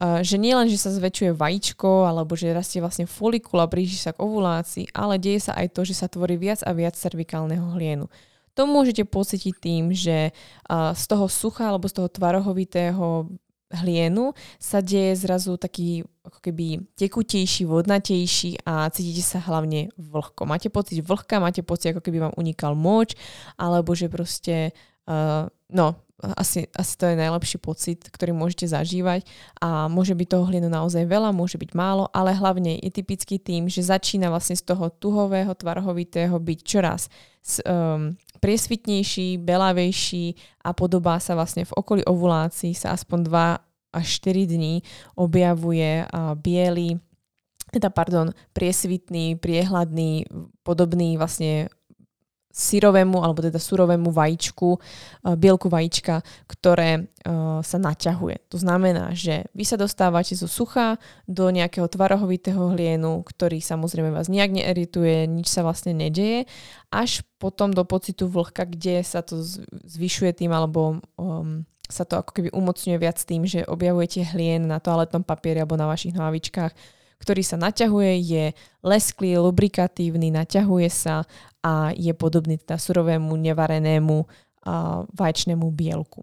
že 0.02 0.42
nie 0.42 0.58
len, 0.58 0.66
že 0.66 0.82
sa 0.82 0.90
zväčšuje 0.90 1.38
vajíčko 1.38 2.10
alebo 2.10 2.34
že 2.34 2.50
rastie 2.50 2.82
vlastne 2.82 3.06
folikula, 3.06 3.70
blíži 3.70 4.02
sa 4.02 4.18
k 4.18 4.26
ovulácii, 4.26 4.90
ale 4.98 5.22
deje 5.22 5.46
sa 5.46 5.54
aj 5.54 5.78
to, 5.78 5.86
že 5.86 5.94
sa 5.94 6.10
tvorí 6.10 6.42
viac 6.42 6.66
a 6.66 6.74
viac 6.74 6.98
cervikálneho 6.98 7.78
hlienu. 7.78 8.10
To 8.58 8.66
môžete 8.66 9.08
pocítiť 9.08 9.54
tým, 9.62 9.96
že 9.96 10.36
z 10.70 11.04
toho 11.08 11.30
sucha 11.32 11.70
alebo 11.70 11.88
z 11.88 12.02
toho 12.02 12.10
tvarohovitého 12.12 13.32
hlienu 13.72 14.36
sa 14.60 14.84
deje 14.84 15.16
zrazu 15.16 15.56
taký 15.56 16.04
ako 16.28 16.40
keby 16.44 16.84
tekutejší, 17.00 17.64
vodnatejší 17.64 18.68
a 18.68 18.92
cítite 18.92 19.24
sa 19.24 19.40
hlavne 19.40 19.88
vlhko. 19.96 20.44
Máte 20.44 20.68
pocit 20.68 21.00
vlhka, 21.00 21.40
máte 21.40 21.64
pocit, 21.64 21.96
ako 21.96 22.04
keby 22.04 22.28
vám 22.28 22.36
unikal 22.36 22.76
moč, 22.76 23.16
alebo 23.56 23.96
že 23.96 24.12
proste, 24.12 24.76
uh, 25.08 25.48
no, 25.72 25.96
asi, 26.38 26.70
asi 26.78 26.94
to 26.98 27.10
je 27.10 27.18
najlepší 27.18 27.58
pocit, 27.58 28.06
ktorý 28.06 28.32
môžete 28.38 28.70
zažívať 28.70 29.26
a 29.58 29.90
môže 29.90 30.14
byť 30.14 30.28
toho 30.30 30.46
hlienu 30.46 30.70
naozaj 30.70 31.10
veľa, 31.10 31.34
môže 31.34 31.58
byť 31.58 31.74
málo, 31.74 32.06
ale 32.14 32.38
hlavne 32.38 32.78
je 32.78 32.92
typický 32.94 33.42
tým, 33.42 33.66
že 33.66 33.82
začína 33.82 34.30
vlastne 34.30 34.54
z 34.54 34.64
toho 34.70 34.94
tuhového, 34.94 35.50
tvarhovitého 35.58 36.38
byť 36.38 36.60
čoraz 36.62 37.10
um, 37.66 38.14
priesvitnejší, 38.38 39.42
belavejší 39.42 40.38
a 40.62 40.70
podobá 40.78 41.18
sa 41.18 41.34
vlastne 41.34 41.66
v 41.66 41.74
okolí 41.74 42.06
ovulácií 42.06 42.78
sa 42.78 42.94
aspoň 42.94 43.20
2 43.26 43.98
až 43.98 44.08
4 44.24 44.48
dní 44.48 44.86
objavuje 45.20 46.08
biely, 46.40 46.96
teda 47.72 47.92
pardon, 47.92 48.32
priesvitný, 48.56 49.36
priehľadný, 49.36 50.28
podobný 50.64 51.20
vlastne 51.20 51.68
syrovému 52.52 53.24
alebo 53.24 53.42
teda 53.42 53.58
surovému 53.58 54.12
vajíčku, 54.12 54.70
uh, 54.78 55.36
bielku 55.40 55.72
vajíčka, 55.72 56.22
ktoré 56.48 57.08
uh, 57.26 57.64
sa 57.66 57.78
naťahuje. 57.80 58.52
To 58.52 58.58
znamená, 58.60 59.16
že 59.16 59.48
vy 59.56 59.64
sa 59.64 59.80
dostávate 59.80 60.38
zo 60.38 60.46
sucha 60.46 61.00
do 61.26 61.48
nejakého 61.50 61.88
tvarohovitého 61.88 62.76
hlienu, 62.76 63.24
ktorý 63.24 63.64
samozrejme 63.64 64.12
vás 64.12 64.30
nejak 64.30 64.52
neerituje, 64.52 65.26
nič 65.26 65.48
sa 65.50 65.64
vlastne 65.64 65.96
nedeje, 65.96 66.46
až 66.92 67.24
potom 67.40 67.72
do 67.72 67.88
pocitu 67.88 68.28
vlhka, 68.28 68.68
kde 68.68 69.02
sa 69.02 69.26
to 69.26 69.42
zvyšuje 69.88 70.46
tým 70.46 70.52
alebo 70.54 71.02
um, 71.18 71.64
sa 71.92 72.08
to 72.08 72.16
ako 72.24 72.32
keby 72.32 72.50
umocňuje 72.56 72.98
viac 72.98 73.20
tým, 73.20 73.44
že 73.44 73.68
objavujete 73.68 74.24
hlien 74.32 74.64
na 74.64 74.80
toaletnom 74.80 75.22
papieri 75.28 75.60
alebo 75.60 75.76
na 75.76 75.92
vašich 75.92 76.16
nohavičkách, 76.16 76.72
ktorý 77.22 77.46
sa 77.46 77.60
naťahuje, 77.60 78.12
je 78.18 78.46
lesklý, 78.82 79.38
lubrikatívny, 79.38 80.34
naťahuje 80.34 80.90
sa 80.90 81.28
a 81.64 81.94
je 81.94 82.14
podobný 82.14 82.58
teda 82.58 82.78
surovému, 82.78 83.38
nevarenému 83.38 84.26
a 84.62 85.06
vaječnému 85.10 85.72
bielku. 85.74 86.22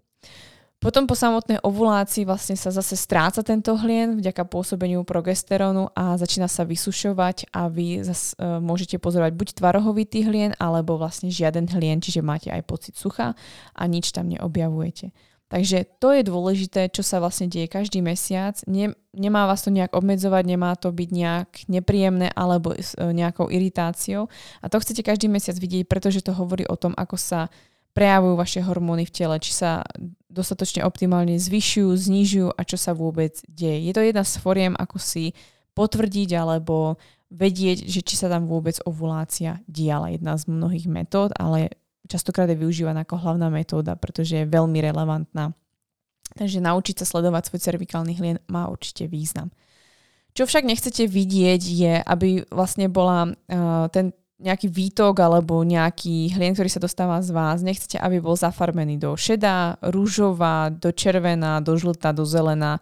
Potom 0.79 1.03
po 1.03 1.11
samotnej 1.11 1.59
ovulácii 1.59 2.23
vlastne 2.23 2.55
sa 2.55 2.71
zase 2.71 2.95
stráca 2.95 3.43
tento 3.43 3.75
hlien 3.75 4.15
vďaka 4.15 4.47
pôsobeniu 4.47 5.03
progesterónu 5.03 5.91
a 5.91 6.15
začína 6.15 6.47
sa 6.47 6.63
vysušovať 6.63 7.51
a 7.51 7.67
vy 7.67 7.99
zase 7.99 8.31
uh, 8.39 8.63
môžete 8.63 8.95
pozorovať 8.95 9.35
buď 9.35 9.47
tvarohovitý 9.59 10.23
hlien 10.23 10.55
alebo 10.55 10.95
vlastne 10.95 11.27
žiaden 11.27 11.67
hlien, 11.67 11.99
čiže 11.99 12.23
máte 12.23 12.47
aj 12.47 12.63
pocit 12.63 12.95
sucha 12.95 13.35
a 13.75 13.83
nič 13.91 14.15
tam 14.15 14.31
neobjavujete. 14.31 15.11
Takže 15.49 15.97
to 15.97 16.13
je 16.13 16.21
dôležité, 16.21 16.93
čo 16.93 17.01
sa 17.01 17.17
vlastne 17.17 17.49
deje 17.49 17.65
každý 17.65 18.05
mesiac. 18.05 18.61
Ne, 18.69 18.93
nemá 19.17 19.49
vás 19.49 19.65
to 19.65 19.73
nejak 19.73 19.97
obmedzovať, 19.97 20.43
nemá 20.45 20.77
to 20.77 20.93
byť 20.93 21.09
nejak 21.09 21.49
nepríjemné 21.65 22.29
alebo 22.37 22.77
s 22.77 22.93
e, 22.93 23.09
nejakou 23.09 23.49
iritáciou. 23.49 24.29
A 24.61 24.69
to 24.69 24.77
chcete 24.77 25.01
každý 25.01 25.25
mesiac 25.25 25.57
vidieť, 25.57 25.89
pretože 25.89 26.21
to 26.21 26.37
hovorí 26.37 26.69
o 26.69 26.77
tom, 26.77 26.93
ako 26.93 27.17
sa 27.17 27.49
prejavujú 27.97 28.37
vaše 28.37 28.61
hormóny 28.61 29.09
v 29.09 29.15
tele, 29.15 29.35
či 29.41 29.57
sa 29.57 29.81
dostatočne 30.29 30.85
optimálne 30.85 31.33
zvyšujú, 31.41 31.89
znižujú 31.97 32.47
a 32.53 32.61
čo 32.61 32.77
sa 32.77 32.93
vôbec 32.93 33.41
deje. 33.49 33.89
Je 33.89 33.93
to 33.97 34.05
jedna 34.05 34.21
z 34.21 34.37
foriem, 34.37 34.77
ako 34.77 35.01
si 35.01 35.33
potvrdiť 35.73 36.29
alebo 36.37 37.01
vedieť, 37.33 37.89
že 37.89 38.05
či 38.05 38.17
sa 38.17 38.29
tam 38.29 38.45
vôbec 38.45 38.77
ovulácia 38.85 39.61
diala. 39.65 40.13
Jedna 40.13 40.37
z 40.37 40.45
mnohých 40.45 40.85
metód, 40.85 41.33
ale 41.37 41.73
častokrát 42.09 42.49
je 42.49 42.57
využívaná 42.57 43.05
ako 43.05 43.21
hlavná 43.21 43.53
metóda, 43.53 43.93
pretože 43.93 44.43
je 44.43 44.49
veľmi 44.49 44.81
relevantná. 44.81 45.53
Takže 46.33 46.61
naučiť 46.61 47.01
sa 47.01 47.05
sledovať 47.05 47.49
svoj 47.49 47.61
cervikálny 47.61 48.13
hlien 48.17 48.37
má 48.49 48.65
určite 48.69 49.05
význam. 49.05 49.53
Čo 50.33 50.45
však 50.45 50.65
nechcete 50.65 51.09
vidieť 51.09 51.61
je, 51.61 51.93
aby 52.05 52.45
vlastne 52.53 52.85
bola 52.85 53.33
uh, 53.33 53.89
ten 53.89 54.13
nejaký 54.39 54.71
výtok 54.71 55.19
alebo 55.19 55.59
nejaký 55.67 56.31
hlien, 56.31 56.55
ktorý 56.55 56.71
sa 56.71 56.79
dostáva 56.79 57.19
z 57.19 57.35
vás, 57.35 57.59
nechcete, 57.59 57.99
aby 57.99 58.23
bol 58.23 58.39
zafarbený 58.39 58.95
do 58.95 59.11
šedá, 59.19 59.75
rúžová, 59.83 60.71
do 60.71 60.95
červená, 60.95 61.59
do 61.59 61.75
žltá, 61.75 62.15
do 62.15 62.23
zelená 62.23 62.79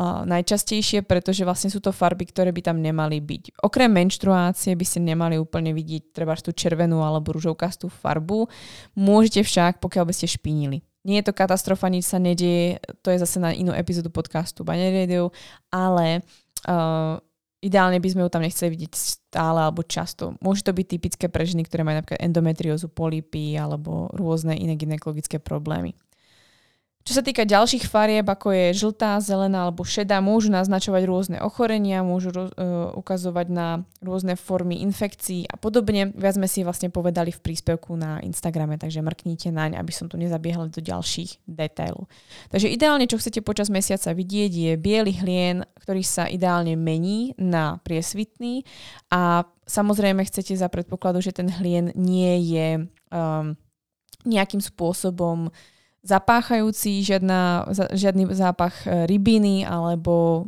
najčastejšie, 0.00 1.04
pretože 1.04 1.44
vlastne 1.44 1.68
sú 1.68 1.84
to 1.84 1.92
farby, 1.92 2.24
ktoré 2.24 2.48
by 2.48 2.64
tam 2.64 2.80
nemali 2.80 3.20
byť. 3.20 3.60
Okrem 3.60 3.92
menštruácie 3.92 4.72
by 4.72 4.84
ste 4.88 5.04
nemali 5.04 5.36
úplne 5.36 5.76
vidieť 5.76 6.16
treba 6.16 6.32
tú 6.40 6.56
červenú 6.56 7.04
alebo 7.04 7.36
rúžovkastú 7.36 7.92
farbu. 7.92 8.48
Môžete 8.96 9.44
však, 9.44 9.84
pokiaľ 9.84 10.04
by 10.08 10.14
ste 10.16 10.32
špinili. 10.32 10.80
Nie 11.02 11.20
je 11.20 11.28
to 11.28 11.36
katastrofa, 11.36 11.90
nič 11.90 12.08
sa 12.08 12.22
nedieje, 12.22 12.78
to 13.02 13.10
je 13.10 13.18
zase 13.18 13.42
na 13.42 13.50
inú 13.50 13.74
epizódu 13.74 14.08
podcastu 14.08 14.62
Banner 14.62 14.94
Radio, 14.94 15.34
ale 15.74 16.22
uh, 16.70 17.18
ideálne 17.58 17.98
by 17.98 18.08
sme 18.08 18.22
ju 18.22 18.30
tam 18.30 18.46
nechceli 18.46 18.70
vidieť 18.70 18.92
stále 18.94 19.66
alebo 19.66 19.82
často. 19.82 20.38
Môže 20.38 20.62
to 20.62 20.70
byť 20.70 20.86
typické 20.86 21.26
pre 21.26 21.42
ženy, 21.42 21.66
ktoré 21.66 21.82
majú 21.82 22.02
napríklad 22.02 22.22
endometriózu, 22.22 22.86
polipy 22.86 23.58
alebo 23.58 24.14
rôzne 24.14 24.54
iné 24.54 24.78
gynekologické 24.78 25.42
problémy. 25.42 25.98
Čo 27.02 27.18
sa 27.18 27.22
týka 27.26 27.42
ďalších 27.42 27.90
farieb, 27.90 28.22
ako 28.30 28.54
je 28.54 28.66
žltá, 28.78 29.18
zelená 29.18 29.66
alebo 29.66 29.82
šedá, 29.82 30.22
môžu 30.22 30.54
naznačovať 30.54 31.02
rôzne 31.02 31.38
ochorenia, 31.42 32.06
môžu 32.06 32.30
uh, 32.30 32.48
ukazovať 32.94 33.46
na 33.50 33.82
rôzne 33.98 34.38
formy 34.38 34.78
infekcií 34.86 35.50
a 35.50 35.58
podobne. 35.58 36.14
Viac 36.14 36.38
sme 36.38 36.46
si 36.46 36.62
vlastne 36.62 36.94
povedali 36.94 37.34
v 37.34 37.42
príspevku 37.42 37.98
na 37.98 38.22
Instagrame, 38.22 38.78
takže 38.78 39.02
mrknite 39.02 39.50
naň, 39.50 39.82
aby 39.82 39.90
som 39.90 40.06
tu 40.06 40.14
nezabiehala 40.14 40.70
do 40.70 40.78
ďalších 40.78 41.42
detailov. 41.42 42.06
Takže 42.54 42.70
ideálne, 42.70 43.10
čo 43.10 43.18
chcete 43.18 43.42
počas 43.42 43.66
mesiaca 43.66 44.14
vidieť, 44.14 44.52
je 44.54 44.72
biely 44.78 45.18
hlien, 45.18 45.66
ktorý 45.82 46.06
sa 46.06 46.30
ideálne 46.30 46.78
mení 46.78 47.34
na 47.34 47.82
priesvitný 47.82 48.62
a 49.10 49.42
samozrejme 49.66 50.22
chcete 50.22 50.54
za 50.54 50.70
predpokladu, 50.70 51.18
že 51.18 51.34
ten 51.34 51.50
hlien 51.50 51.90
nie 51.98 52.38
je 52.46 52.68
um, 53.10 53.58
nejakým 54.22 54.62
spôsobom 54.62 55.50
zapáchajúci, 56.02 57.06
žiadna, 57.06 57.70
žiadny 57.94 58.26
zápach 58.34 58.74
e, 58.84 59.06
rybiny 59.06 59.62
alebo 59.62 60.46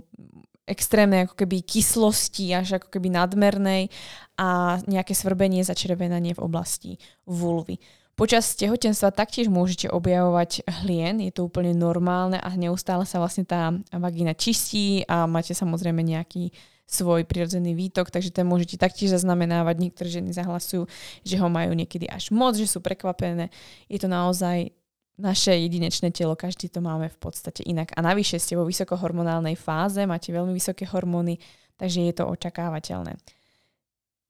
extrémnej 0.67 1.29
ako 1.29 1.35
keby 1.39 1.63
kyslosti, 1.63 2.51
až 2.57 2.83
ako 2.83 2.89
keby 2.91 3.13
nadmernej 3.13 3.93
a 4.35 4.81
nejaké 4.89 5.15
svrbenie, 5.15 5.63
začervenanie 5.63 6.35
v 6.35 6.43
oblasti 6.43 6.93
vulvy. 7.29 7.79
Počas 8.15 8.55
tehotenstva 8.55 9.11
taktiež 9.11 9.51
môžete 9.51 9.91
objavovať 9.91 10.63
hlien, 10.83 11.19
je 11.19 11.35
to 11.35 11.51
úplne 11.51 11.75
normálne 11.75 12.39
a 12.39 12.47
neustále 12.55 13.03
sa 13.03 13.19
vlastne 13.19 13.43
tá 13.43 13.75
vagína 13.91 14.39
čistí 14.39 15.03
a 15.11 15.27
máte 15.27 15.51
samozrejme 15.51 15.99
nejaký 15.99 16.55
svoj 16.87 17.27
prirodzený 17.27 17.75
výtok, 17.75 18.15
takže 18.15 18.31
ten 18.31 18.47
môžete 18.47 18.79
taktiež 18.79 19.19
zaznamenávať. 19.19 19.83
Niektoré 19.83 20.09
ženy 20.21 20.31
zahlasujú, 20.31 20.87
že 21.27 21.35
ho 21.41 21.49
majú 21.51 21.75
niekedy 21.75 22.07
až 22.07 22.31
moc, 22.31 22.55
že 22.55 22.71
sú 22.71 22.79
prekvapené. 22.79 23.51
Je 23.91 23.99
to 23.99 24.07
naozaj 24.07 24.71
naše 25.15 25.55
jedinečné 25.55 26.11
telo, 26.11 26.35
každý 26.35 26.67
to 26.67 26.83
máme 26.83 27.07
v 27.07 27.19
podstate 27.19 27.63
inak. 27.67 27.95
A 27.95 28.03
navyše 28.03 28.43
ste 28.43 28.59
vo 28.59 28.67
vysokohormonálnej 28.67 29.55
fáze, 29.55 30.03
máte 30.07 30.35
veľmi 30.35 30.51
vysoké 30.51 30.87
hormóny, 30.91 31.39
takže 31.79 32.03
je 32.03 32.15
to 32.15 32.25
očakávateľné. 32.27 33.15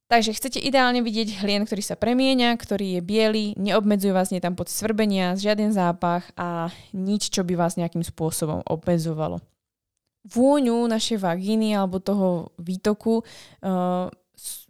Takže 0.05 0.37
chcete 0.37 0.61
ideálne 0.61 1.01
vidieť 1.01 1.41
hlien, 1.41 1.65
ktorý 1.65 1.81
sa 1.81 1.97
premieňa, 1.97 2.53
ktorý 2.61 3.01
je 3.01 3.01
biely, 3.01 3.45
neobmedzuje 3.57 4.13
vás, 4.13 4.29
nie 4.29 4.39
tam 4.39 4.53
pod 4.53 4.69
svrbenia, 4.69 5.33
žiaden 5.35 5.73
zápach 5.73 6.29
a 6.37 6.69
nič, 6.93 7.33
čo 7.33 7.41
by 7.41 7.57
vás 7.57 7.81
nejakým 7.81 8.05
spôsobom 8.05 8.61
obmedzovalo. 8.69 9.41
Vôňu 10.29 10.85
našej 10.89 11.21
vagíny 11.21 11.73
alebo 11.73 12.05
toho 12.05 12.53
výtoku 12.61 13.25
uh, 13.25 14.13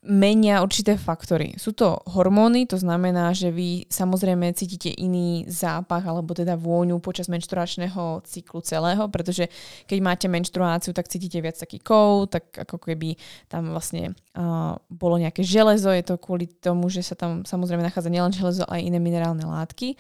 menia 0.05 0.61
určité 0.61 1.01
faktory. 1.01 1.57
Sú 1.57 1.73
to 1.73 1.97
hormóny, 2.13 2.69
to 2.69 2.77
znamená, 2.77 3.33
že 3.33 3.49
vy 3.49 3.89
samozrejme 3.89 4.53
cítite 4.53 4.93
iný 4.93 5.49
zápach 5.49 6.05
alebo 6.05 6.37
teda 6.37 6.61
vôňu 6.61 7.01
počas 7.01 7.33
menštruačného 7.33 8.21
cyklu 8.29 8.61
celého, 8.61 9.09
pretože 9.09 9.49
keď 9.89 9.99
máte 10.05 10.27
menštruáciu, 10.29 10.93
tak 10.93 11.09
cítite 11.09 11.41
viac 11.41 11.57
taký 11.57 11.81
kov, 11.81 12.29
tak 12.29 12.53
ako 12.53 12.77
keby 12.77 13.17
tam 13.49 13.73
vlastne 13.73 14.13
uh, 14.37 14.77
bolo 14.93 15.17
nejaké 15.17 15.41
železo, 15.41 15.89
je 15.89 16.05
to 16.05 16.21
kvôli 16.21 16.53
tomu, 16.53 16.93
že 16.93 17.01
sa 17.01 17.17
tam 17.17 17.49
samozrejme 17.49 17.81
nachádza 17.81 18.13
nielen 18.13 18.37
železo, 18.37 18.69
ale 18.69 18.85
aj 18.85 18.87
iné 18.93 19.01
minerálne 19.01 19.49
látky. 19.49 19.97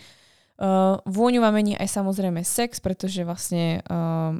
Uh, 0.54 1.00
vôňu 1.08 1.40
vám 1.40 1.56
mení 1.56 1.80
aj 1.80 1.88
samozrejme 1.90 2.44
sex, 2.44 2.78
pretože 2.78 3.24
vlastne 3.24 3.80
uh, 3.88 4.36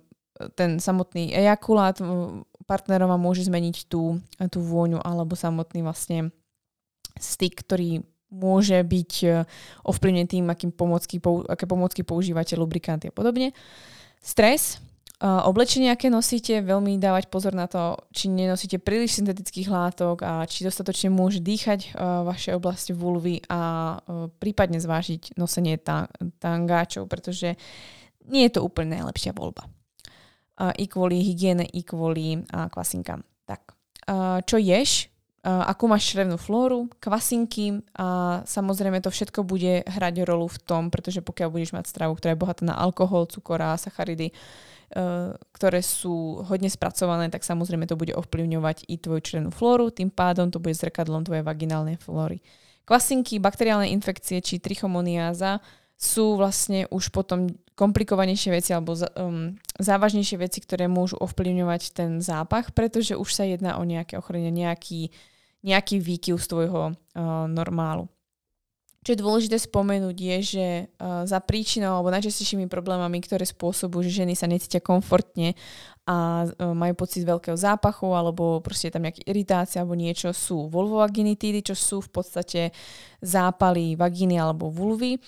ten 0.54 0.82
samotný 0.82 1.30
ejakulát 1.32 1.98
partnerova 2.64 3.20
môže 3.20 3.44
zmeniť 3.46 3.86
tú, 3.86 4.18
tú 4.48 4.58
vôňu 4.60 4.98
alebo 5.00 5.36
samotný 5.36 5.84
vlastne 5.84 6.32
styk, 7.20 7.62
ktorý 7.62 8.02
môže 8.34 8.74
byť 8.82 9.12
e, 9.22 9.28
ovplyvnený 9.86 10.26
tým, 10.26 10.44
akým 10.50 10.74
pomocky, 10.74 11.22
aké 11.46 11.64
pomocky 11.70 12.02
používate, 12.02 12.58
lubrikanty 12.58 13.08
a 13.08 13.14
podobne. 13.14 13.54
Stres, 14.24 14.80
uh, 15.20 15.44
oblečenie, 15.44 15.92
aké 15.92 16.08
nosíte, 16.08 16.64
veľmi 16.64 16.96
dávať 16.96 17.28
pozor 17.28 17.52
na 17.52 17.68
to, 17.68 18.00
či 18.08 18.32
nenosíte 18.32 18.80
príliš 18.80 19.20
syntetických 19.20 19.68
látok 19.68 20.24
a 20.24 20.48
či 20.48 20.64
dostatočne 20.64 21.12
môže 21.12 21.44
dýchať 21.44 21.92
uh, 21.92 22.24
vaše 22.24 22.56
oblasti 22.56 22.96
vulvy 22.96 23.44
a 23.52 24.00
prípadne 24.40 24.80
zvážiť 24.80 25.36
nosenie 25.36 25.76
tangáčov, 26.40 27.04
pretože 27.04 27.60
nie 28.24 28.48
je 28.48 28.56
to 28.56 28.64
úplne 28.64 28.96
najlepšia 28.96 29.36
voľba 29.36 29.68
i 30.58 30.84
kvôli 30.86 31.22
hygiene, 31.24 31.66
i 31.66 31.82
kvôli 31.82 32.44
kvasinkám. 32.48 33.26
Tak, 33.44 33.74
čo 34.46 34.56
ješ, 34.56 35.10
akú 35.44 35.84
máš 35.90 36.08
črevnú 36.08 36.40
flóru, 36.40 36.88
kvasinky. 37.02 37.84
A 38.00 38.40
samozrejme 38.48 39.04
to 39.04 39.12
všetko 39.12 39.44
bude 39.44 39.84
hrať 39.84 40.24
rolu 40.24 40.48
v 40.48 40.58
tom, 40.64 40.88
pretože 40.88 41.20
pokiaľ 41.20 41.48
budeš 41.52 41.76
mať 41.76 41.84
stravu, 41.90 42.16
ktorá 42.16 42.32
je 42.32 42.40
bohatá 42.40 42.62
na 42.64 42.78
alkohol, 42.78 43.28
cukor 43.28 43.60
a 43.60 43.76
sacharidy, 43.76 44.32
ktoré 45.52 45.82
sú 45.82 46.46
hodne 46.46 46.70
spracované, 46.70 47.26
tak 47.26 47.42
samozrejme 47.42 47.84
to 47.84 47.98
bude 47.98 48.14
ovplyvňovať 48.14 48.86
i 48.86 48.96
tvoju 48.96 49.20
črevnú 49.20 49.50
flóru, 49.50 49.90
tým 49.90 50.08
pádom 50.08 50.54
to 50.54 50.62
bude 50.62 50.78
zrkadlom 50.78 51.26
tvojej 51.26 51.42
vaginálnej 51.42 51.98
flóry. 51.98 52.38
Kvasinky, 52.86 53.42
bakteriálne 53.42 53.90
infekcie 53.90 54.38
či 54.38 54.62
trichomoniáza 54.62 55.58
sú 55.98 56.38
vlastne 56.38 56.86
už 56.94 57.10
potom 57.10 57.48
komplikovanejšie 57.74 58.50
veci 58.54 58.70
alebo 58.70 58.94
um, 58.94 59.58
závažnejšie 59.82 60.38
veci, 60.38 60.62
ktoré 60.62 60.86
môžu 60.86 61.18
ovplyvňovať 61.18 61.82
ten 61.90 62.10
zápach, 62.22 62.70
pretože 62.70 63.18
už 63.18 63.30
sa 63.34 63.42
jedná 63.42 63.82
o 63.82 63.84
nejaké 63.84 64.14
ochorenie, 64.14 64.54
nejaký, 64.54 65.10
nejaký 65.66 65.98
výkyv 65.98 66.38
z 66.38 66.46
tvojho 66.46 66.82
uh, 66.94 66.94
normálu. 67.50 68.06
Čo 69.04 69.12
je 69.12 69.20
dôležité 69.20 69.60
spomenúť 69.60 70.16
je, 70.16 70.36
že 70.40 70.66
uh, 70.96 71.28
za 71.28 71.36
príčinou 71.42 72.00
alebo 72.00 72.14
najčastejšími 72.14 72.72
problémami, 72.72 73.20
ktoré 73.20 73.44
spôsobujú, 73.44 74.08
že 74.08 74.24
ženy 74.24 74.32
sa 74.38 74.48
necítia 74.48 74.80
komfortne 74.80 75.58
a 76.06 76.46
uh, 76.46 76.72
majú 76.72 76.94
pocit 76.94 77.26
veľkého 77.26 77.58
zápachu 77.58 78.14
alebo 78.14 78.62
proste 78.62 78.88
je 78.88 78.94
tam 78.94 79.04
nejaká 79.04 79.26
iritácia 79.26 79.82
alebo 79.82 79.98
niečo, 79.98 80.30
sú 80.30 80.70
vulvovaginitidy, 80.70 81.60
čo 81.66 81.74
sú 81.74 82.06
v 82.06 82.22
podstate 82.22 82.70
zápaly 83.18 83.98
vagíny 83.98 84.38
alebo 84.38 84.70
vulvy 84.70 85.18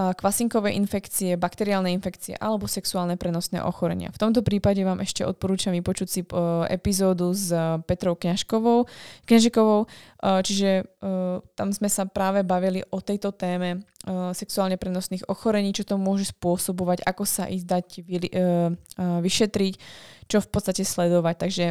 kvasinkové 0.00 0.72
infekcie, 0.80 1.36
bakteriálne 1.36 1.92
infekcie 1.92 2.32
alebo 2.40 2.64
sexuálne 2.64 3.20
prenosné 3.20 3.60
ochorenia. 3.60 4.08
V 4.08 4.20
tomto 4.20 4.40
prípade 4.40 4.80
vám 4.80 5.04
ešte 5.04 5.28
odporúčam 5.28 5.76
vypočuť 5.76 6.08
si 6.08 6.20
epizódu 6.72 7.36
s 7.36 7.52
e, 7.52 7.84
Petrou 7.84 8.16
Kňažkovou, 8.16 8.88
Kňažikovou, 9.28 9.84
e, 9.84 9.88
čiže 10.40 10.70
e, 10.80 10.82
tam 11.52 11.68
sme 11.76 11.92
sa 11.92 12.08
práve 12.08 12.40
bavili 12.40 12.80
o 12.88 12.98
tejto 13.04 13.36
téme 13.36 13.84
sexuálne 14.32 14.80
prenosných 14.80 15.28
ochorení, 15.28 15.76
čo 15.76 15.84
to 15.84 16.00
môže 16.00 16.32
spôsobovať, 16.32 17.04
ako 17.04 17.28
sa 17.28 17.44
ísť 17.52 17.66
dať 17.68 17.86
vyšetriť, 18.96 19.74
čo 20.24 20.40
v 20.40 20.48
podstate 20.48 20.88
sledovať. 20.88 21.36
Takže 21.36 21.66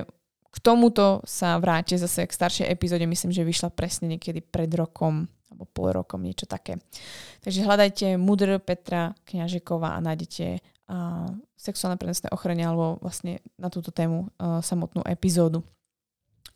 k 0.50 0.58
tomuto 0.62 1.26
sa 1.26 1.58
vráte 1.58 1.98
zase 1.98 2.30
k 2.30 2.38
staršej 2.38 2.70
epizóde, 2.70 3.10
myslím, 3.10 3.34
že 3.34 3.42
vyšla 3.42 3.74
presne 3.74 4.13
niekedy 4.13 4.46
pred 4.46 4.70
rokom 4.78 5.26
alebo 5.49 5.65
pol 5.69 5.91
rokom, 5.91 6.21
niečo 6.21 6.45
také. 6.45 6.77
Takže 7.41 7.65
hľadajte 7.65 8.15
Mudr 8.21 8.62
Petra 8.62 9.17
Kňažekova 9.25 9.97
a 9.97 10.03
nájdete 10.03 10.62
uh, 10.62 11.29
sexuálne 11.57 11.97
prenosné 11.97 12.29
ochorenie 12.31 12.65
alebo 12.65 13.01
vlastne 13.01 13.41
na 13.57 13.73
túto 13.73 13.89
tému 13.89 14.29
uh, 14.29 14.62
samotnú 14.62 15.01
epizódu. 15.05 15.65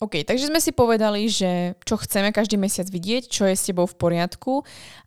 OK, 0.04 0.28
takže 0.28 0.52
sme 0.52 0.60
si 0.60 0.76
povedali, 0.76 1.32
že 1.32 1.80
čo 1.88 1.96
chceme 1.96 2.36
každý 2.36 2.60
mesiac 2.60 2.84
vidieť, 2.92 3.24
čo 3.32 3.48
je 3.48 3.56
s 3.56 3.72
tebou 3.72 3.88
v 3.88 3.96
poriadku 3.96 4.60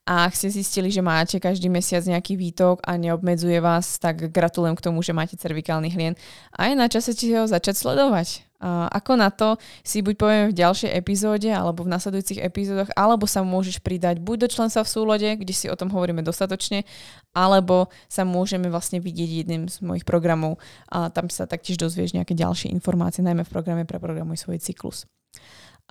a 0.09 0.25
ak 0.25 0.33
ste 0.33 0.49
zistili, 0.49 0.89
že 0.89 1.05
máte 1.05 1.37
každý 1.37 1.69
mesiac 1.69 2.01
nejaký 2.01 2.41
výtok 2.41 2.81
a 2.81 2.97
neobmedzuje 2.97 3.61
vás, 3.61 4.01
tak 4.01 4.33
gratulujem 4.33 4.73
k 4.73 4.85
tomu, 4.89 5.05
že 5.05 5.13
máte 5.13 5.37
cervikálny 5.37 5.93
hlien 5.93 6.15
a 6.57 6.73
je 6.73 6.81
na 6.81 6.89
čase 6.89 7.13
si 7.13 7.29
ho 7.37 7.45
začať 7.45 7.77
sledovať. 7.77 8.46
Ako 8.63 9.21
na 9.21 9.29
to 9.29 9.61
si 9.85 10.01
buď 10.01 10.15
povieme 10.17 10.47
v 10.49 10.59
ďalšej 10.59 10.91
epizóde 10.97 11.53
alebo 11.53 11.85
v 11.85 11.93
nasledujúcich 11.93 12.41
epizódoch, 12.41 12.89
alebo 12.97 13.29
sa 13.29 13.45
môžeš 13.45 13.85
pridať 13.85 14.19
buď 14.25 14.47
do 14.47 14.49
členstva 14.49 14.83
v 14.83 14.93
súlode, 14.93 15.29
kde 15.37 15.53
si 15.53 15.69
o 15.69 15.77
tom 15.77 15.93
hovoríme 15.93 16.25
dostatočne, 16.25 16.89
alebo 17.37 17.93
sa 18.09 18.25
môžeme 18.25 18.73
vlastne 18.73 18.99
vidieť 18.99 19.45
jedným 19.45 19.69
z 19.69 19.85
mojich 19.85 20.09
programov 20.09 20.57
a 20.89 21.13
tam 21.13 21.29
sa 21.29 21.45
taktiež 21.45 21.77
dozvieš 21.77 22.17
nejaké 22.17 22.33
ďalšie 22.33 22.73
informácie, 22.73 23.21
najmä 23.21 23.45
v 23.45 23.53
programe 23.53 23.85
pre 23.85 24.01
Programuj 24.01 24.41
svoj 24.41 24.61
cyklus. 24.63 25.05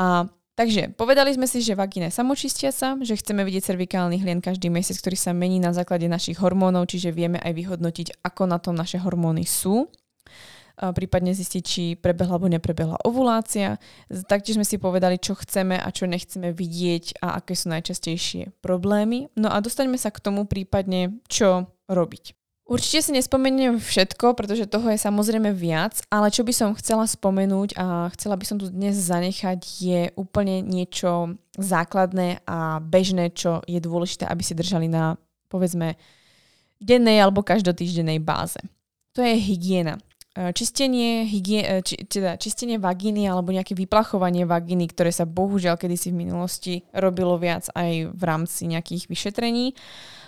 A 0.01 0.25
Takže 0.55 0.95
povedali 0.95 1.35
sme 1.35 1.51
si, 1.51 1.59
že 1.59 1.75
vagína 1.75 2.07
je 2.07 2.15
samočistiaca, 2.15 2.95
že 3.03 3.19
chceme 3.19 3.43
vidieť 3.43 3.75
cervikálny 3.75 4.23
hlien 4.23 4.39
každý 4.39 4.71
mesiac, 4.71 4.95
ktorý 5.03 5.19
sa 5.19 5.35
mení 5.35 5.59
na 5.59 5.75
základe 5.75 6.07
našich 6.07 6.39
hormónov, 6.39 6.87
čiže 6.87 7.11
vieme 7.11 7.43
aj 7.43 7.51
vyhodnotiť, 7.51 8.23
ako 8.23 8.47
na 8.47 8.55
tom 8.55 8.71
naše 8.79 8.95
hormóny 9.03 9.43
sú 9.43 9.91
prípadne 10.75 11.31
zistiť, 11.31 11.63
či 11.63 11.83
prebehla 11.95 12.35
alebo 12.35 12.51
neprebehla 12.51 13.01
ovulácia. 13.07 13.79
Taktiež 14.11 14.59
sme 14.59 14.67
si 14.67 14.75
povedali, 14.75 15.15
čo 15.19 15.35
chceme 15.39 15.79
a 15.79 15.87
čo 15.89 16.05
nechceme 16.05 16.51
vidieť 16.51 17.23
a 17.23 17.39
aké 17.39 17.55
sú 17.55 17.71
najčastejšie 17.71 18.51
problémy. 18.59 19.31
No 19.39 19.51
a 19.51 19.63
dostaňme 19.63 19.95
sa 19.95 20.11
k 20.11 20.19
tomu 20.19 20.43
prípadne, 20.43 21.19
čo 21.31 21.71
robiť. 21.87 22.35
Určite 22.65 22.99
si 23.05 23.11
nespomeniem 23.13 23.77
všetko, 23.77 24.33
pretože 24.33 24.65
toho 24.65 24.89
je 24.89 24.97
samozrejme 24.97 25.53
viac, 25.53 26.01
ale 26.09 26.33
čo 26.33 26.41
by 26.41 26.49
som 26.49 26.73
chcela 26.73 27.05
spomenúť 27.05 27.77
a 27.77 28.09
chcela 28.17 28.33
by 28.33 28.41
som 28.41 28.57
tu 28.57 28.73
dnes 28.73 28.97
zanechať 28.97 29.61
je 29.61 30.01
úplne 30.17 30.65
niečo 30.65 31.37
základné 31.61 32.41
a 32.49 32.81
bežné, 32.81 33.37
čo 33.37 33.61
je 33.69 33.77
dôležité, 33.77 34.25
aby 34.25 34.41
si 34.41 34.57
držali 34.57 34.89
na, 34.89 35.13
povedzme, 35.45 35.93
dennej 36.81 37.21
alebo 37.21 37.45
každotýždennej 37.45 38.17
báze. 38.17 38.57
To 39.13 39.21
je 39.21 39.37
hygiena. 39.37 40.01
Eh, 40.35 40.51
čistenie, 40.51 41.23
hygie, 41.23 41.63
eh, 41.63 41.79
či, 41.79 41.95
teda 41.95 42.35
čistenie 42.35 42.75
vagíny 42.75 43.23
alebo 43.23 43.55
nejaké 43.55 43.71
vyplachovanie 43.71 44.43
vagíny, 44.43 44.91
ktoré 44.91 45.07
sa 45.07 45.23
bohužiaľ 45.23 45.79
kedysi 45.79 46.11
v 46.11 46.27
minulosti 46.27 46.83
robilo 46.91 47.39
viac 47.39 47.71
aj 47.71 48.11
v 48.11 48.23
rámci 48.27 48.67
nejakých 48.67 49.07
vyšetrení 49.07 49.71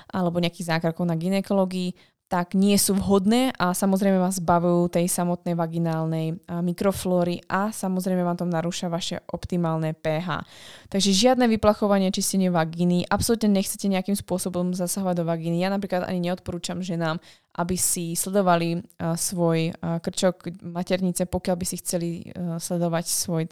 alebo 0.07 0.39
nejakých 0.39 0.79
zákrokov 0.79 1.03
na 1.03 1.19
ginekológii, 1.19 1.91
tak 2.31 2.55
nie 2.55 2.75
sú 2.79 2.95
vhodné 2.95 3.51
a 3.55 3.71
samozrejme 3.75 4.19
vás 4.19 4.39
zbavujú 4.43 4.91
tej 4.91 5.07
samotnej 5.07 5.55
vaginálnej 5.55 6.35
mikroflóry 6.47 7.39
a 7.47 7.71
samozrejme 7.71 8.19
vám 8.19 8.35
to 8.35 8.43
narúša 8.43 8.91
vaše 8.91 9.23
optimálne 9.31 9.95
pH. 9.95 10.43
Takže 10.91 11.11
žiadne 11.15 11.47
vyplachovanie, 11.47 12.11
čistenie 12.11 12.51
vagíny, 12.51 13.07
absolútne 13.07 13.47
nechcete 13.47 13.87
nejakým 13.87 14.19
spôsobom 14.19 14.75
zasahovať 14.75 15.23
do 15.23 15.25
vagíny. 15.27 15.63
Ja 15.63 15.71
napríklad 15.71 16.03
ani 16.03 16.19
neodporúčam 16.27 16.83
ženám, 16.83 17.23
aby 17.57 17.75
si 17.75 18.13
sledovali 18.13 18.77
uh, 18.77 19.17
svoj 19.17 19.73
uh, 19.73 19.97
krčok 19.97 20.53
maternice, 20.61 21.25
pokiaľ 21.25 21.55
by 21.57 21.65
si 21.65 21.81
chceli 21.81 22.09
uh, 22.29 22.61
sledovať 22.61 23.05
svoj 23.09 23.43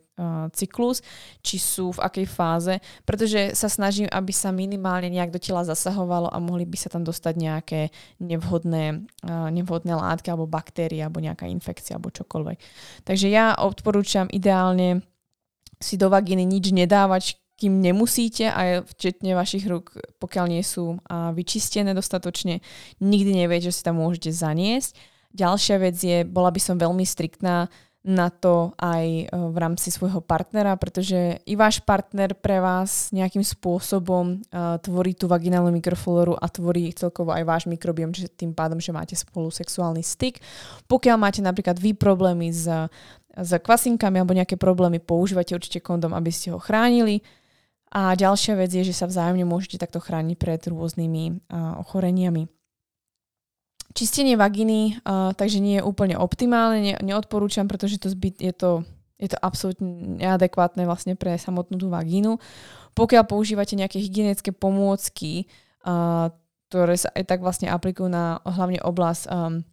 cyklus, 0.55 1.03
či 1.43 1.59
sú 1.59 1.91
v 1.91 1.99
akej 1.99 2.23
fáze, 2.23 2.79
pretože 3.03 3.51
sa 3.51 3.67
snažím, 3.67 4.07
aby 4.07 4.31
sa 4.31 4.55
minimálne 4.55 5.11
nejak 5.11 5.35
do 5.35 5.43
tela 5.43 5.67
zasahovalo 5.67 6.31
a 6.31 6.39
mohli 6.39 6.63
by 6.63 6.79
sa 6.79 6.87
tam 6.87 7.03
dostať 7.03 7.35
nejaké 7.35 7.81
nevhodné, 8.23 9.03
nevhodné 9.27 9.91
látky 9.91 10.31
alebo 10.31 10.47
baktérie 10.47 11.03
alebo 11.03 11.19
nejaká 11.19 11.51
infekcia 11.51 11.99
alebo 11.99 12.15
čokoľvek. 12.15 12.57
Takže 13.03 13.27
ja 13.27 13.59
odporúčam 13.59 14.31
ideálne 14.31 15.03
si 15.83 15.99
do 15.99 16.07
vagíny 16.07 16.47
nič 16.47 16.71
nedávať, 16.71 17.35
kým 17.55 17.79
nemusíte, 17.79 18.51
aj 18.51 18.83
včetne 18.95 19.31
vašich 19.31 19.63
rúk, 19.65 19.95
pokiaľ 20.19 20.45
nie 20.51 20.63
sú 20.63 20.99
vyčistené 21.09 21.95
dostatočne, 21.95 22.59
nikdy 22.99 23.31
neviete, 23.31 23.71
že 23.71 23.79
si 23.79 23.83
tam 23.87 24.03
môžete 24.03 24.35
zaniesť. 24.35 24.95
Ďalšia 25.35 25.75
vec 25.79 25.95
je, 25.99 26.23
bola 26.23 26.51
by 26.51 26.59
som 26.59 26.79
veľmi 26.79 27.03
striktná 27.03 27.67
na 28.05 28.29
to 28.29 28.69
aj 28.77 29.01
e, 29.01 29.23
v 29.33 29.57
rámci 29.57 29.89
svojho 29.89 30.21
partnera, 30.21 30.77
pretože 30.77 31.41
i 31.41 31.57
váš 31.57 31.81
partner 31.81 32.37
pre 32.37 32.61
vás 32.61 33.09
nejakým 33.09 33.41
spôsobom 33.41 34.45
uh, 34.53 34.77
tvorí 34.77 35.17
tú 35.17 35.25
vaginálnu 35.25 35.73
mikroflóru 35.73 36.37
a 36.37 36.45
tvorí 36.45 36.93
celkovo 36.93 37.33
aj 37.33 37.41
váš 37.41 37.63
mikrobiom, 37.65 38.13
že 38.13 38.29
tým 38.29 38.53
pádom, 38.53 38.77
že 38.77 38.93
máte 38.93 39.17
spolu 39.17 39.49
sexuálny 39.49 40.05
styk. 40.05 40.37
Pokiaľ 40.85 41.17
máte 41.17 41.41
napríklad 41.41 41.81
vy 41.81 41.97
problémy 41.97 42.53
s, 42.53 42.69
s 43.33 43.51
kvasinkami 43.57 44.21
alebo 44.21 44.37
nejaké 44.37 44.53
problémy, 44.53 45.01
používate 45.01 45.57
určite 45.57 45.81
kondom, 45.81 46.13
aby 46.13 46.29
ste 46.29 46.53
ho 46.53 46.61
chránili. 46.61 47.25
A 47.95 48.11
ďalšia 48.11 48.59
vec 48.59 48.75
je, 48.75 48.83
že 48.83 48.91
sa 48.91 49.07
vzájomne 49.07 49.47
môžete 49.47 49.79
takto 49.79 50.03
chrániť 50.03 50.35
pred 50.35 50.59
rôznymi 50.67 51.47
uh, 51.47 51.79
ochoreniami. 51.79 52.51
Čistenie 53.95 54.35
vaginy, 54.35 54.99
uh, 54.99 55.31
takže 55.31 55.63
nie 55.63 55.79
je 55.79 55.87
úplne 55.87 56.19
optimálne, 56.19 56.83
ne, 56.83 56.93
neodporúčam, 56.99 57.71
pretože 57.71 57.95
to 57.95 58.11
zbyt, 58.11 58.43
je, 58.43 58.51
to, 58.51 58.71
je 59.15 59.31
to 59.31 59.39
absolútne 59.39 60.19
neadekvátne 60.19 60.83
vlastne 60.83 61.15
pre 61.15 61.39
samotnú 61.39 61.79
tú 61.79 61.87
vagínu. 61.87 62.35
Pokiaľ 62.99 63.23
používate 63.31 63.79
nejaké 63.79 64.03
hygienické 64.03 64.51
pomôcky, 64.51 65.47
uh, 65.87 66.35
ktoré 66.67 66.99
sa 66.99 67.15
aj 67.15 67.23
tak 67.31 67.39
vlastne 67.39 67.71
aplikujú 67.71 68.11
na 68.11 68.43
hlavne 68.43 68.83
oblasť 68.83 69.23
um, 69.31 69.63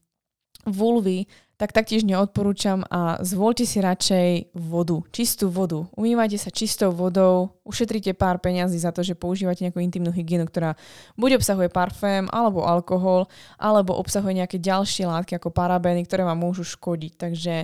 vulvy, 0.70 1.26
tak 1.62 1.70
taktiež 1.70 2.02
neodporúčam 2.02 2.82
a 2.90 3.22
zvolte 3.22 3.62
si 3.62 3.78
radšej 3.78 4.50
vodu, 4.50 4.98
čistú 5.14 5.46
vodu. 5.46 5.86
Umývajte 5.94 6.34
sa 6.34 6.50
čistou 6.50 6.90
vodou, 6.90 7.62
ušetríte 7.62 8.18
pár 8.18 8.42
peňazí 8.42 8.82
za 8.82 8.90
to, 8.90 9.06
že 9.06 9.14
používate 9.14 9.62
nejakú 9.62 9.78
intimnú 9.78 10.10
hygienu, 10.10 10.50
ktorá 10.50 10.74
buď 11.14 11.38
obsahuje 11.38 11.70
parfém, 11.70 12.26
alebo 12.34 12.66
alkohol, 12.66 13.30
alebo 13.62 13.94
obsahuje 13.94 14.42
nejaké 14.42 14.58
ďalšie 14.58 15.06
látky 15.06 15.38
ako 15.38 15.54
parabény, 15.54 16.02
ktoré 16.02 16.26
vám 16.26 16.42
môžu 16.42 16.66
škodiť. 16.66 17.12
Takže 17.14 17.54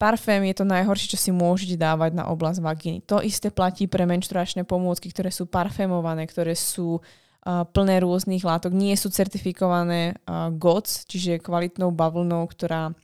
Parfém 0.00 0.48
je 0.48 0.56
to 0.56 0.64
najhoršie, 0.64 1.12
čo 1.12 1.18
si 1.20 1.28
môžete 1.28 1.76
dávať 1.76 2.16
na 2.16 2.24
oblasť 2.32 2.64
vagíny. 2.64 2.98
To 3.04 3.20
isté 3.20 3.52
platí 3.52 3.84
pre 3.84 4.08
menštruačné 4.08 4.64
pomôcky, 4.64 5.12
ktoré 5.12 5.28
sú 5.28 5.44
parfémované, 5.44 6.24
ktoré 6.24 6.56
sú 6.56 7.04
uh, 7.04 7.68
plné 7.68 8.00
rôznych 8.00 8.40
látok, 8.40 8.72
nie 8.72 8.96
sú 8.96 9.12
certifikované 9.12 10.16
uh, 10.24 10.48
GOTS, 10.56 11.04
čiže 11.04 11.44
kvalitnou 11.44 11.92
bavlnou, 11.92 12.48
ktorá 12.48 12.96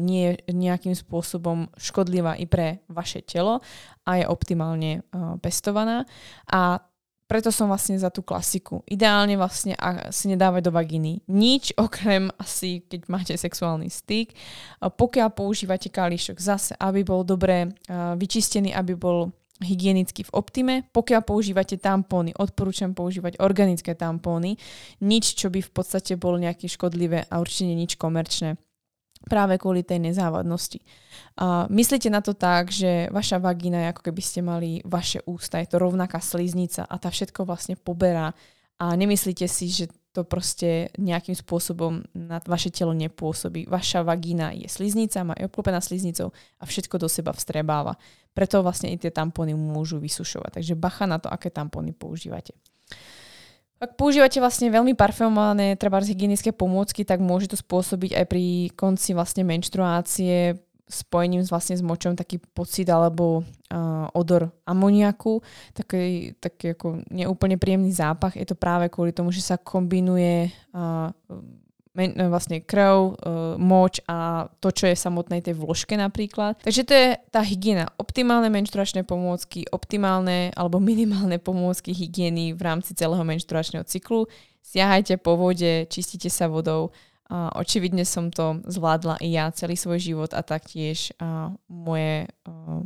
nie 0.00 0.32
je 0.32 0.56
nejakým 0.56 0.96
spôsobom 0.96 1.68
škodlivá 1.76 2.40
i 2.40 2.48
pre 2.48 2.80
vaše 2.88 3.20
telo 3.20 3.60
a 4.08 4.10
je 4.16 4.24
optimálne 4.24 5.04
pestovaná. 5.44 6.08
A 6.48 6.80
preto 7.28 7.52
som 7.52 7.68
vlastne 7.68 8.00
za 8.00 8.08
tú 8.08 8.24
klasiku. 8.24 8.80
Ideálne 8.88 9.36
vlastne 9.36 9.76
si 10.08 10.32
nedávať 10.32 10.64
do 10.64 10.72
vagíny 10.72 11.20
nič, 11.28 11.76
okrem 11.86 12.32
asi, 12.40 12.80
keď 12.88 13.00
máte 13.12 13.34
sexuálny 13.36 13.92
styk. 13.92 14.32
Pokiaľ 14.80 15.28
používate 15.36 15.92
kališok, 15.92 16.40
zase, 16.40 16.72
aby 16.80 17.04
bol 17.04 17.22
dobre 17.28 17.76
vyčistený, 17.92 18.72
aby 18.72 18.96
bol 18.96 19.28
hygienicky 19.58 20.22
v 20.22 20.34
optime. 20.38 20.74
Pokiaľ 20.94 21.20
používate 21.26 21.76
tampóny, 21.76 22.32
odporúčam 22.38 22.94
používať 22.94 23.42
organické 23.42 23.92
tampóny. 23.92 24.54
Nič, 25.02 25.34
čo 25.34 25.50
by 25.50 25.60
v 25.60 25.70
podstate 25.74 26.14
bolo 26.14 26.38
nejaké 26.38 26.70
škodlivé 26.70 27.26
a 27.26 27.42
určite 27.42 27.74
nič 27.74 27.98
komerčné 27.98 28.56
práve 29.26 29.58
kvôli 29.58 29.82
tej 29.82 29.98
nezávadnosti. 29.98 30.78
Uh, 31.38 31.66
myslíte 31.72 32.06
na 32.12 32.22
to 32.22 32.36
tak, 32.38 32.70
že 32.70 33.10
vaša 33.10 33.42
vagína 33.42 33.82
je 33.82 33.90
ako 33.90 34.02
keby 34.10 34.22
ste 34.22 34.40
mali 34.42 34.78
vaše 34.86 35.22
ústa, 35.26 35.58
je 35.58 35.70
to 35.70 35.82
rovnaká 35.82 36.22
sliznica 36.22 36.86
a 36.86 36.94
tá 36.98 37.10
všetko 37.10 37.42
vlastne 37.42 37.74
poberá 37.74 38.30
a 38.78 38.94
nemyslíte 38.94 39.50
si, 39.50 39.66
že 39.74 39.90
to 40.14 40.22
proste 40.26 40.90
nejakým 40.98 41.34
spôsobom 41.34 42.02
na 42.14 42.42
vaše 42.46 42.74
telo 42.74 42.90
nepôsobí. 42.90 43.70
Vaša 43.70 44.02
vagína 44.02 44.50
je 44.54 44.66
sliznica, 44.66 45.26
má 45.26 45.34
je 45.38 45.46
obklopená 45.46 45.78
sliznicou 45.78 46.34
a 46.58 46.64
všetko 46.66 46.98
do 46.98 47.06
seba 47.06 47.34
vstrebáva. 47.34 47.94
Preto 48.34 48.62
vlastne 48.62 48.90
i 48.90 48.98
tie 48.98 49.10
tampóny 49.10 49.54
môžu 49.54 50.02
vysušovať. 50.02 50.62
Takže 50.62 50.74
bacha 50.78 51.06
na 51.06 51.22
to, 51.22 51.30
aké 51.30 51.50
tampóny 51.50 51.94
používate. 51.94 52.54
Ak 53.78 53.94
používate 53.94 54.42
vlastne 54.42 54.74
veľmi 54.74 54.98
parfumované 54.98 55.78
treba 55.78 56.02
hygienické 56.02 56.50
pomôcky, 56.50 57.06
tak 57.06 57.22
môže 57.22 57.46
to 57.46 57.54
spôsobiť 57.54 58.10
aj 58.18 58.24
pri 58.26 58.44
konci 58.74 59.14
vlastne 59.14 59.46
menštruácie 59.46 60.58
spojením 60.88 61.44
s, 61.44 61.52
vlastne 61.52 61.76
s 61.76 61.84
močom 61.84 62.16
taký 62.16 62.40
pocit 62.40 62.88
alebo 62.88 63.44
uh, 63.44 64.08
odor 64.16 64.48
amoniaku, 64.64 65.44
taký, 65.76 66.32
taký 66.40 66.74
ako 66.74 67.04
neúplne 67.12 67.60
príjemný 67.60 67.92
zápach. 67.92 68.34
Je 68.34 68.48
to 68.48 68.56
práve 68.56 68.88
kvôli 68.88 69.12
tomu, 69.12 69.28
že 69.30 69.44
sa 69.44 69.60
kombinuje 69.60 70.48
uh, 70.72 71.12
vlastne 72.30 72.62
krv, 72.62 73.18
uh, 73.18 73.58
moč 73.58 73.98
a 74.06 74.46
to, 74.62 74.70
čo 74.70 74.86
je 74.86 74.94
v 74.94 75.04
samotnej 75.04 75.40
tej 75.42 75.58
vložke 75.58 75.98
napríklad. 75.98 76.62
Takže 76.62 76.82
to 76.86 76.94
je 76.94 77.08
tá 77.34 77.42
hygiena. 77.42 77.90
Optimálne 77.98 78.46
menštruačné 78.46 79.02
pomôcky, 79.02 79.66
optimálne 79.74 80.54
alebo 80.54 80.78
minimálne 80.78 81.42
pomôcky 81.42 81.90
hygieny 81.90 82.54
v 82.54 82.60
rámci 82.62 82.94
celého 82.94 83.22
menštruačného 83.26 83.82
cyklu. 83.82 84.30
Siahajte 84.62 85.18
po 85.18 85.34
vode, 85.34 85.90
čistite 85.90 86.30
sa 86.30 86.46
vodou. 86.46 86.94
Uh, 87.28 87.52
očividne 87.60 88.08
som 88.08 88.32
to 88.32 88.64
zvládla 88.64 89.20
i 89.20 89.36
ja 89.36 89.52
celý 89.52 89.76
svoj 89.76 90.00
život 90.00 90.30
a 90.32 90.40
taktiež 90.40 91.12
uh, 91.20 91.52
moje 91.68 92.24
uh, 92.48 92.80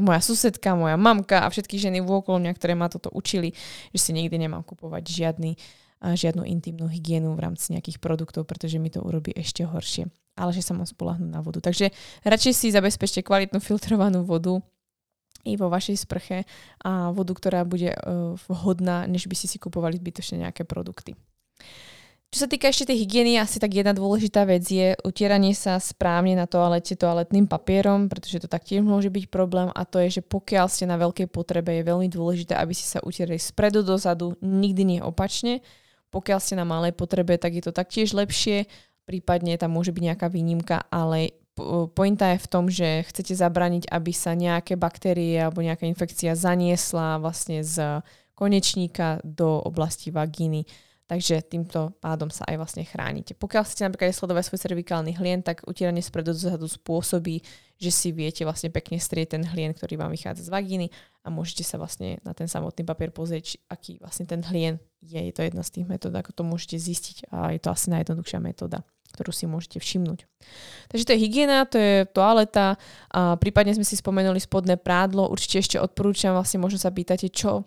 moja 0.00 0.20
susedka, 0.24 0.72
moja 0.72 0.96
mamka 0.96 1.44
a 1.44 1.52
všetky 1.52 1.76
ženy 1.76 2.00
vôkolo 2.00 2.40
mňa, 2.40 2.52
ktoré 2.56 2.72
ma 2.72 2.88
toto 2.88 3.12
učili, 3.12 3.52
že 3.92 4.00
si 4.00 4.10
nikdy 4.16 4.48
nemám 4.48 4.64
kupovať 4.64 5.04
žiadny 5.04 5.60
žiadnu 6.00 6.42
intimnú 6.48 6.88
hygienu 6.88 7.36
v 7.36 7.44
rámci 7.44 7.76
nejakých 7.76 8.00
produktov, 8.00 8.48
pretože 8.48 8.80
mi 8.80 8.88
to 8.88 9.04
urobí 9.04 9.36
ešte 9.36 9.68
horšie. 9.68 10.08
Ale 10.40 10.50
že 10.56 10.64
sa 10.64 10.72
mám 10.72 10.88
spolahnúť 10.88 11.30
na 11.30 11.44
vodu. 11.44 11.60
Takže 11.60 11.92
radšej 12.24 12.52
si 12.56 12.72
zabezpečte 12.72 13.20
kvalitnú 13.20 13.60
filtrovanú 13.60 14.24
vodu 14.24 14.64
i 15.44 15.56
vo 15.56 15.68
vašej 15.68 15.96
sprche 16.04 16.44
a 16.84 17.12
vodu, 17.12 17.32
ktorá 17.32 17.64
bude 17.64 17.92
uh, 17.92 18.36
vhodná, 18.48 19.04
než 19.08 19.28
by 19.28 19.36
ste 19.36 19.48
si 19.48 19.56
kupovali 19.60 19.96
zbytočne 19.96 20.48
nejaké 20.48 20.64
produkty. 20.68 21.16
Čo 22.30 22.46
sa 22.46 22.48
týka 22.48 22.70
ešte 22.70 22.94
tej 22.94 23.02
hygieny, 23.02 23.42
asi 23.42 23.58
tak 23.58 23.74
jedna 23.74 23.90
dôležitá 23.90 24.46
vec 24.46 24.62
je 24.62 24.94
utieranie 25.02 25.50
sa 25.50 25.82
správne 25.82 26.38
na 26.38 26.46
toalete 26.46 26.94
toaletným 26.94 27.50
papierom, 27.50 28.06
pretože 28.06 28.46
to 28.46 28.46
taktiež 28.46 28.86
môže 28.86 29.10
byť 29.10 29.26
problém 29.34 29.66
a 29.74 29.82
to 29.82 29.98
je, 30.06 30.22
že 30.22 30.22
pokiaľ 30.22 30.70
ste 30.70 30.86
na 30.86 30.94
veľkej 30.94 31.26
potrebe, 31.26 31.74
je 31.74 31.90
veľmi 31.90 32.06
dôležité, 32.06 32.54
aby 32.54 32.70
ste 32.70 32.86
sa 32.86 33.02
utierali 33.02 33.34
spredu 33.34 33.82
dozadu, 33.82 34.38
nikdy 34.38 34.82
nie 34.86 35.00
opačne, 35.02 35.58
pokiaľ 36.10 36.38
ste 36.42 36.58
na 36.58 36.66
malej 36.66 36.94
potrebe, 36.94 37.38
tak 37.38 37.54
je 37.54 37.62
to 37.64 37.72
taktiež 37.72 38.12
lepšie, 38.12 38.66
prípadne 39.06 39.54
tam 39.58 39.74
môže 39.74 39.94
byť 39.94 40.02
nejaká 40.02 40.26
výnimka, 40.30 40.86
ale 40.90 41.34
pointa 41.94 42.34
je 42.34 42.42
v 42.42 42.50
tom, 42.50 42.66
že 42.70 43.06
chcete 43.10 43.34
zabraniť, 43.34 43.90
aby 43.90 44.12
sa 44.14 44.34
nejaké 44.34 44.78
baktérie 44.78 45.38
alebo 45.38 45.62
nejaká 45.62 45.86
infekcia 45.86 46.38
zaniesla 46.38 47.18
vlastne 47.18 47.62
z 47.62 48.00
konečníka 48.34 49.20
do 49.20 49.60
oblasti 49.60 50.08
vagíny. 50.08 50.64
Takže 51.10 51.42
týmto 51.42 51.90
pádom 51.98 52.30
sa 52.30 52.46
aj 52.46 52.54
vlastne 52.54 52.86
chránite. 52.86 53.34
Pokiaľ 53.34 53.66
chcete 53.66 53.82
napríklad 53.82 54.14
sledovať 54.14 54.46
svoj 54.46 54.62
cervikálny 54.62 55.18
hlien, 55.18 55.42
tak 55.42 55.66
utieranie 55.66 56.06
spredu 56.06 56.30
dozadu 56.30 56.70
spôsobí, 56.70 57.42
že 57.82 57.90
si 57.90 58.14
viete 58.14 58.46
vlastne 58.46 58.70
pekne 58.70 59.02
strieť 59.02 59.34
ten 59.34 59.42
hlien, 59.42 59.74
ktorý 59.74 59.98
vám 59.98 60.14
vychádza 60.14 60.46
z 60.46 60.54
vagíny 60.54 60.86
a 61.26 61.34
môžete 61.34 61.66
sa 61.66 61.82
vlastne 61.82 62.22
na 62.22 62.30
ten 62.30 62.46
samotný 62.46 62.86
papier 62.86 63.10
pozrieť, 63.10 63.58
aký 63.66 63.98
vlastne 63.98 64.30
ten 64.30 64.38
hlien 64.46 64.78
je. 65.02 65.18
Je 65.18 65.34
to 65.34 65.42
jedna 65.42 65.66
z 65.66 65.82
tých 65.82 65.90
metód, 65.90 66.14
ako 66.14 66.30
to 66.30 66.42
môžete 66.46 66.78
zistiť 66.78 67.34
a 67.34 67.58
je 67.58 67.58
to 67.58 67.74
asi 67.74 67.90
najjednoduchšia 67.90 68.38
metóda 68.38 68.86
ktorú 69.10 69.34
si 69.34 69.42
môžete 69.50 69.82
všimnúť. 69.82 70.22
Takže 70.86 71.02
to 71.02 71.12
je 71.18 71.22
hygiena, 71.26 71.66
to 71.66 71.82
je 71.82 72.06
toaleta, 72.14 72.78
a 73.10 73.34
prípadne 73.42 73.74
sme 73.74 73.82
si 73.82 73.98
spomenuli 73.98 74.38
spodné 74.38 74.78
prádlo, 74.78 75.26
určite 75.26 75.58
ešte 75.58 75.76
odporúčam, 75.82 76.30
vlastne 76.38 76.62
možno 76.62 76.78
sa 76.78 76.94
pýtate, 76.94 77.26
čo 77.26 77.66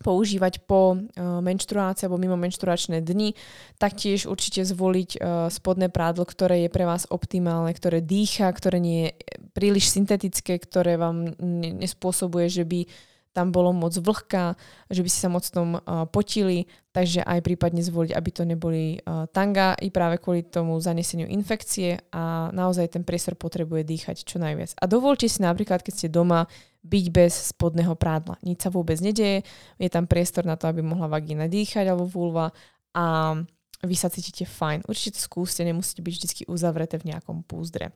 používať 0.00 0.64
po 0.64 0.96
uh, 0.96 1.00
menštruácii 1.44 2.08
alebo 2.08 2.16
mimo 2.16 2.40
menštruačné 2.40 3.04
dni. 3.04 3.36
Taktiež 3.76 4.24
určite 4.24 4.64
zvoliť 4.64 5.10
uh, 5.20 5.52
spodné 5.52 5.92
prádlo, 5.92 6.24
ktoré 6.24 6.64
je 6.64 6.70
pre 6.72 6.88
vás 6.88 7.04
optimálne, 7.12 7.70
ktoré 7.76 8.00
dýcha, 8.00 8.48
ktoré 8.50 8.80
nie 8.80 8.98
je 9.08 9.10
príliš 9.52 9.92
syntetické, 9.92 10.56
ktoré 10.56 10.96
vám 10.96 11.36
nespôsobuje, 11.78 12.48
že 12.48 12.64
by 12.64 12.88
tam 13.30 13.54
bolo 13.54 13.70
moc 13.70 13.94
vlhká, 13.94 14.58
že 14.90 15.06
by 15.06 15.08
si 15.10 15.22
sa 15.22 15.30
moc 15.30 15.46
tom 15.46 15.78
potili, 16.10 16.66
takže 16.90 17.22
aj 17.22 17.46
prípadne 17.46 17.78
zvoliť, 17.78 18.10
aby 18.10 18.30
to 18.34 18.42
neboli 18.42 18.98
tanga 19.30 19.78
i 19.78 19.94
práve 19.94 20.18
kvôli 20.18 20.42
tomu 20.42 20.82
zaneseniu 20.82 21.30
infekcie 21.30 22.02
a 22.10 22.50
naozaj 22.50 22.98
ten 22.98 23.06
priestor 23.06 23.38
potrebuje 23.38 23.86
dýchať 23.86 24.26
čo 24.26 24.42
najviac. 24.42 24.74
A 24.82 24.84
dovolte 24.90 25.30
si 25.30 25.46
napríklad, 25.46 25.86
keď 25.86 25.94
ste 25.94 26.08
doma, 26.10 26.50
byť 26.80 27.06
bez 27.12 27.52
spodného 27.52 27.92
prádla. 27.96 28.40
Nič 28.40 28.64
sa 28.64 28.70
vôbec 28.72 28.96
nedeje, 29.04 29.44
je 29.76 29.88
tam 29.92 30.08
priestor 30.08 30.48
na 30.48 30.56
to, 30.56 30.68
aby 30.68 30.80
mohla 30.80 31.12
vagína 31.12 31.44
dýchať 31.46 31.92
alebo 31.92 32.08
vulva 32.08 32.56
a 32.96 33.36
vy 33.80 33.96
sa 33.96 34.12
cítite 34.12 34.44
fajn. 34.44 34.84
Určite 34.88 35.16
to 35.16 35.24
skúste, 35.24 35.64
nemusíte 35.64 36.00
byť 36.04 36.14
vždy 36.16 36.42
uzavreté 36.48 37.00
v 37.00 37.12
nejakom 37.12 37.44
púzdre. 37.44 37.92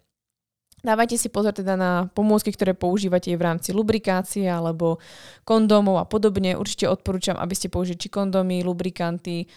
Dávajte 0.85 1.17
si 1.17 1.33
pozor 1.33 1.57
teda 1.57 1.81
na 1.81 2.13
pomôcky, 2.13 2.53
ktoré 2.53 2.77
používate 2.77 3.33
v 3.33 3.41
rámci 3.41 3.73
lubrikácie 3.73 4.45
alebo 4.45 5.01
kondómov 5.49 5.97
a 5.97 6.05
podobne. 6.05 6.61
Určite 6.61 6.93
odporúčam, 6.93 7.41
aby 7.41 7.57
ste 7.57 7.73
použili 7.73 7.97
či 7.97 8.13
kondómy, 8.13 8.61
lubrikanty, 8.61 9.49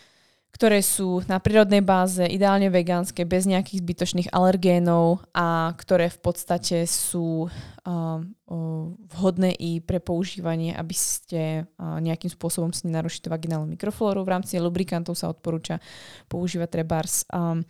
ktoré 0.51 0.81
sú 0.81 1.21
na 1.29 1.37
prírodnej 1.37 1.85
báze, 1.85 2.25
ideálne 2.25 2.73
vegánske, 2.73 3.29
bez 3.29 3.45
nejakých 3.45 3.83
zbytočných 3.83 4.29
alergénov 4.33 5.21
a 5.29 5.69
ktoré 5.77 6.09
v 6.09 6.19
podstate 6.19 6.89
sú 6.89 7.45
uh, 7.45 7.51
uh, 7.85 8.85
vhodné 9.13 9.53
i 9.53 9.77
pre 9.85 10.01
používanie, 10.01 10.73
aby 10.73 10.95
ste 10.97 11.41
uh, 11.67 12.01
nejakým 12.01 12.33
spôsobom 12.33 12.73
si 12.73 12.89
nenarušili 12.89 13.29
vaginálnu 13.29 13.69
mikroflóru. 13.77 14.25
V 14.25 14.33
rámci 14.33 14.57
lubrikantov 14.57 15.19
sa 15.19 15.29
odporúča 15.29 15.77
používať 16.25 16.69
trebárs 16.81 17.21
um, 17.29 17.61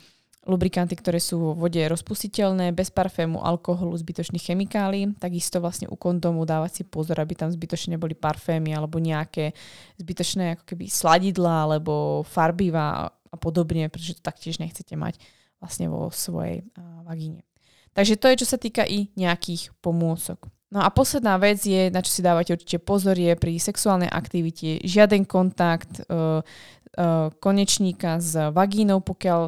lubrikanty, 0.48 0.96
ktoré 0.96 1.20
sú 1.20 1.38
vo 1.38 1.52
vode 1.52 1.84
rozpustiteľné, 1.84 2.72
bez 2.72 2.88
parfému, 2.90 3.44
alkoholu, 3.44 3.94
zbytočných 4.00 4.48
chemikálií. 4.48 5.14
Takisto 5.20 5.60
vlastne 5.60 5.92
u 5.92 6.00
kondomu 6.00 6.48
dávať 6.48 6.82
si 6.82 6.84
pozor, 6.88 7.20
aby 7.20 7.36
tam 7.36 7.52
zbytočne 7.52 8.00
neboli 8.00 8.16
parfémy 8.16 8.72
alebo 8.72 8.98
nejaké 8.98 9.52
zbytočné 10.00 10.58
ako 10.58 10.64
keby 10.64 10.88
sladidla 10.88 11.68
alebo 11.68 12.24
farbiva 12.24 13.12
a 13.12 13.36
podobne, 13.36 13.92
pretože 13.92 14.18
to 14.18 14.24
taktiež 14.24 14.58
nechcete 14.64 14.96
mať 14.96 15.20
vlastne 15.60 15.92
vo 15.92 16.08
svojej 16.10 16.64
vagíne. 17.04 17.44
Takže 17.92 18.16
to 18.16 18.30
je, 18.30 18.40
čo 18.46 18.48
sa 18.48 18.62
týka 18.62 18.86
i 18.86 19.10
nejakých 19.18 19.74
pomôcok. 19.82 20.48
No 20.68 20.84
a 20.84 20.92
posledná 20.92 21.40
vec 21.40 21.64
je, 21.64 21.88
na 21.88 22.04
čo 22.04 22.12
si 22.12 22.22
dávate 22.22 22.52
určite 22.52 22.84
pozor, 22.84 23.16
je 23.16 23.34
pri 23.40 23.56
sexuálnej 23.56 24.12
aktivite 24.12 24.84
žiaden 24.84 25.24
kontakt 25.24 26.04
uh, 26.12 26.44
uh, 26.44 27.32
konečníka 27.40 28.20
s 28.20 28.36
vagínou, 28.52 29.00
pokiaľ 29.00 29.48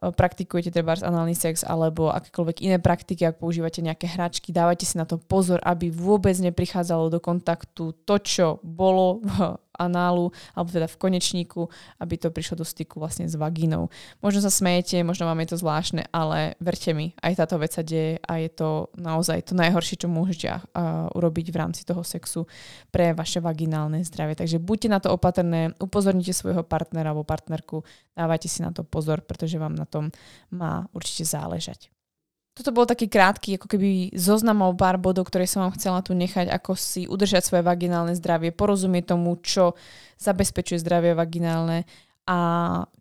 praktikujete 0.00 0.72
treba 0.72 0.96
análny 0.96 1.36
sex 1.36 1.60
alebo 1.60 2.08
akékoľvek 2.08 2.64
iné 2.64 2.80
praktiky, 2.80 3.28
ak 3.28 3.36
používate 3.36 3.84
nejaké 3.84 4.08
hračky, 4.08 4.48
dávajte 4.48 4.88
si 4.88 4.96
na 4.96 5.04
to 5.04 5.20
pozor, 5.20 5.60
aby 5.60 5.92
vôbec 5.92 6.32
neprichádzalo 6.40 7.12
do 7.12 7.20
kontaktu 7.20 7.92
to, 8.08 8.14
čo 8.24 8.46
bolo 8.64 9.20
v 9.20 9.60
análu, 9.80 10.28
alebo 10.52 10.68
teda 10.68 10.84
v 10.84 11.00
konečníku, 11.00 11.72
aby 11.96 12.20
to 12.20 12.28
prišlo 12.28 12.60
do 12.60 12.66
styku 12.68 13.00
vlastne 13.00 13.24
s 13.24 13.32
vagínou. 13.40 13.88
Možno 14.20 14.44
sa 14.44 14.52
smejete, 14.52 15.00
možno 15.00 15.24
vám 15.24 15.40
je 15.40 15.56
to 15.56 15.60
zvláštne, 15.64 16.12
ale 16.12 16.60
verte 16.60 16.92
mi, 16.92 17.16
aj 17.24 17.40
táto 17.40 17.56
vec 17.56 17.72
sa 17.72 17.80
deje 17.80 18.20
a 18.20 18.32
je 18.36 18.50
to 18.52 18.92
naozaj 19.00 19.40
to 19.48 19.56
najhoršie, 19.56 20.04
čo 20.04 20.12
môžete 20.12 20.46
uh, 20.52 20.60
urobiť 21.16 21.48
v 21.48 21.56
rámci 21.56 21.88
toho 21.88 22.04
sexu 22.04 22.44
pre 22.92 23.16
vaše 23.16 23.40
vaginálne 23.40 24.04
zdravie. 24.04 24.36
Takže 24.36 24.60
buďte 24.60 24.88
na 24.92 25.00
to 25.00 25.08
opatrné, 25.16 25.72
upozornite 25.80 26.36
svojho 26.36 26.60
partnera 26.60 27.16
alebo 27.16 27.24
partnerku, 27.24 27.82
dávajte 28.12 28.48
si 28.52 28.60
na 28.60 28.74
to 28.74 28.84
pozor, 28.84 29.24
pretože 29.24 29.56
vám 29.56 29.72
na 29.72 29.88
tom 29.88 30.12
má 30.52 30.84
určite 30.92 31.24
záležať. 31.24 31.88
Toto 32.60 32.76
bol 32.76 32.84
taký 32.84 33.08
krátky, 33.08 33.56
ako 33.56 33.72
keby 33.72 34.12
zoznam 34.12 34.60
o 34.60 34.76
pár 34.76 35.00
bodov, 35.00 35.32
ktoré 35.32 35.48
som 35.48 35.64
vám 35.64 35.72
chcela 35.80 36.04
tu 36.04 36.12
nechať, 36.12 36.52
ako 36.52 36.76
si 36.76 37.08
udržať 37.08 37.48
svoje 37.48 37.64
vaginálne 37.64 38.12
zdravie, 38.12 38.52
porozumieť 38.52 39.16
tomu, 39.16 39.40
čo 39.40 39.72
zabezpečuje 40.20 40.76
zdravie 40.76 41.16
vaginálne 41.16 41.88
a 42.28 42.38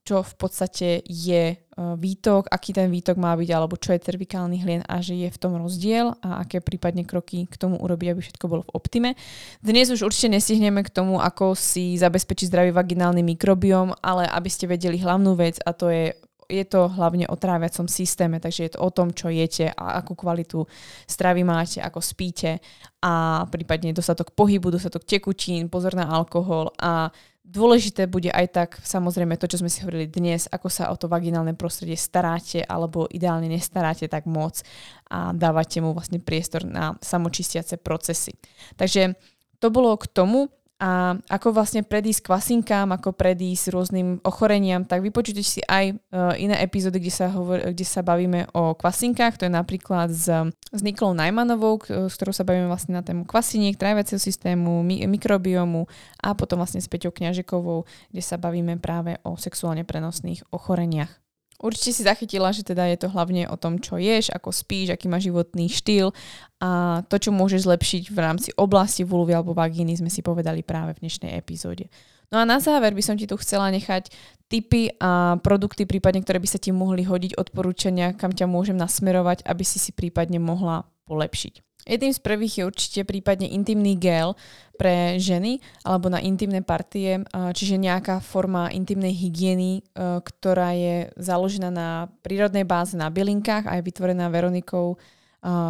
čo 0.08 0.24
v 0.24 0.34
podstate 0.40 1.04
je 1.04 1.44
e, 1.52 1.56
výtok, 1.76 2.48
aký 2.48 2.72
ten 2.72 2.88
výtok 2.88 3.20
má 3.20 3.36
byť, 3.36 3.50
alebo 3.52 3.76
čo 3.76 3.92
je 3.92 4.00
cervikálny 4.00 4.64
hlien 4.64 4.82
a 4.88 5.04
že 5.04 5.14
je 5.14 5.28
v 5.28 5.38
tom 5.38 5.60
rozdiel 5.60 6.16
a 6.24 6.48
aké 6.48 6.64
prípadne 6.64 7.04
kroky 7.04 7.44
k 7.46 7.60
tomu 7.60 7.78
urobiť, 7.84 8.16
aby 8.16 8.22
všetko 8.24 8.46
bolo 8.48 8.64
v 8.64 8.74
optime. 8.80 9.12
Dnes 9.60 9.92
už 9.92 10.08
určite 10.08 10.34
nestihneme 10.40 10.88
k 10.88 10.90
tomu, 10.90 11.20
ako 11.20 11.52
si 11.52 12.00
zabezpečiť 12.00 12.48
zdravý 12.48 12.72
vaginálny 12.72 13.22
mikrobióm, 13.22 13.92
ale 14.00 14.24
aby 14.24 14.50
ste 14.50 14.72
vedeli 14.72 14.98
hlavnú 14.98 15.36
vec 15.36 15.60
a 15.68 15.76
to 15.76 15.92
je 15.92 16.16
je 16.50 16.66
to 16.66 16.90
hlavne 16.90 17.30
o 17.30 17.38
tráviacom 17.38 17.86
systéme, 17.86 18.42
takže 18.42 18.66
je 18.66 18.72
to 18.74 18.82
o 18.82 18.90
tom, 18.90 19.14
čo 19.14 19.30
jete 19.30 19.70
a 19.70 20.02
akú 20.02 20.18
kvalitu 20.18 20.66
stravy 21.06 21.46
máte, 21.46 21.78
ako 21.80 22.02
spíte 22.02 22.58
a 23.06 23.46
prípadne 23.48 23.94
dostatok 23.94 24.34
pohybu, 24.34 24.74
dostatok 24.74 25.06
tekutín, 25.06 25.70
pozor 25.70 25.94
na 25.94 26.10
alkohol 26.10 26.74
a 26.82 27.14
Dôležité 27.50 28.06
bude 28.06 28.30
aj 28.30 28.48
tak 28.54 28.70
samozrejme 28.78 29.34
to, 29.34 29.50
čo 29.50 29.58
sme 29.58 29.74
si 29.74 29.82
hovorili 29.82 30.06
dnes, 30.06 30.46
ako 30.54 30.70
sa 30.70 30.94
o 30.94 30.96
to 31.02 31.10
vaginálne 31.10 31.58
prostredie 31.58 31.98
staráte 31.98 32.62
alebo 32.62 33.10
ideálne 33.10 33.50
nestaráte 33.50 34.06
tak 34.06 34.30
moc 34.30 34.62
a 35.10 35.34
dávate 35.34 35.82
mu 35.82 35.98
vlastne 35.98 36.22
priestor 36.22 36.62
na 36.62 36.94
samočistiace 37.02 37.82
procesy. 37.82 38.38
Takže 38.78 39.18
to 39.58 39.74
bolo 39.74 39.98
k 39.98 40.06
tomu 40.14 40.46
a 40.80 41.20
ako 41.28 41.52
vlastne 41.52 41.84
predísť 41.84 42.24
kvasinkám, 42.24 42.96
ako 42.96 43.12
predísť 43.12 43.76
rôznym 43.76 44.24
ochoreniam, 44.24 44.88
tak 44.88 45.04
vypočujte 45.04 45.44
si 45.44 45.60
aj 45.68 45.92
uh, 45.92 46.32
iné 46.40 46.56
epizódy, 46.64 47.04
kde 47.04 47.12
sa, 47.12 47.28
hovor, 47.28 47.76
kde 47.76 47.84
sa 47.84 48.00
bavíme 48.00 48.48
o 48.56 48.80
kvasinkách, 48.80 49.36
to 49.36 49.44
je 49.46 49.54
napríklad 49.54 50.08
s, 50.08 50.32
s 50.72 50.80
Niklou 50.80 51.12
Najmanovou, 51.12 51.84
s 51.84 52.16
ktorou 52.16 52.32
sa 52.32 52.48
bavíme 52.48 52.72
vlastne 52.72 52.96
na 52.96 53.04
tému 53.04 53.28
kvasiniek, 53.28 53.76
tráviaceho 53.76 54.24
systému, 54.24 54.80
mi, 54.80 55.04
mikrobiomu 55.04 55.84
a 56.24 56.32
potom 56.32 56.64
vlastne 56.64 56.80
s 56.80 56.88
Peťou 56.88 57.12
Kňažekovou, 57.12 57.84
kde 58.16 58.24
sa 58.24 58.40
bavíme 58.40 58.80
práve 58.80 59.20
o 59.28 59.36
sexuálne 59.36 59.84
prenosných 59.84 60.48
ochoreniach. 60.56 61.29
Určite 61.60 61.92
si 61.92 62.08
zachytila, 62.08 62.56
že 62.56 62.64
teda 62.64 62.88
je 62.88 63.04
to 63.04 63.12
hlavne 63.12 63.44
o 63.52 63.60
tom, 63.60 63.84
čo 63.84 64.00
ješ, 64.00 64.32
ako 64.32 64.56
spíš, 64.56 64.96
aký 64.96 65.12
má 65.12 65.20
životný 65.20 65.68
štýl 65.68 66.16
a 66.64 67.04
to, 67.12 67.20
čo 67.20 67.36
môžeš 67.36 67.68
zlepšiť 67.68 68.04
v 68.16 68.18
rámci 68.18 68.50
oblasti 68.56 69.04
vulvy 69.04 69.36
alebo 69.36 69.52
vagíny, 69.52 70.00
sme 70.00 70.08
si 70.08 70.24
povedali 70.24 70.64
práve 70.64 70.96
v 70.96 71.04
dnešnej 71.04 71.36
epizóde. 71.36 71.92
No 72.32 72.40
a 72.40 72.48
na 72.48 72.64
záver 72.64 72.96
by 72.96 73.04
som 73.04 73.20
ti 73.20 73.28
tu 73.28 73.36
chcela 73.42 73.68
nechať 73.76 74.08
tipy 74.48 74.96
a 75.04 75.36
produkty, 75.44 75.84
prípadne, 75.84 76.24
ktoré 76.24 76.40
by 76.40 76.48
sa 76.48 76.62
ti 76.62 76.72
mohli 76.72 77.04
hodiť, 77.04 77.36
odporúčania, 77.36 78.16
kam 78.16 78.32
ťa 78.32 78.48
môžem 78.48 78.80
nasmerovať, 78.80 79.44
aby 79.44 79.64
si 79.68 79.84
si 79.84 79.92
prípadne 79.92 80.40
mohla 80.40 80.88
polepšiť. 81.12 81.69
Jedným 81.88 82.14
z 82.14 82.22
prvých 82.22 82.54
je 82.60 82.68
určite 82.68 83.02
prípadne 83.08 83.48
intimný 83.50 83.96
gel 83.96 84.36
pre 84.76 85.20
ženy 85.20 85.64
alebo 85.84 86.08
na 86.12 86.22
intimné 86.22 86.64
partie, 86.64 87.24
čiže 87.32 87.82
nejaká 87.82 88.24
forma 88.24 88.72
intimnej 88.72 89.12
hygieny, 89.12 89.84
ktorá 89.98 90.76
je 90.76 91.10
založená 91.18 91.70
na 91.74 91.90
prírodnej 92.24 92.64
báze 92.68 92.94
na 92.96 93.10
bylinkách 93.10 93.66
a 93.66 93.80
je 93.80 93.88
vytvorená 93.88 94.30
Veronikou 94.30 95.00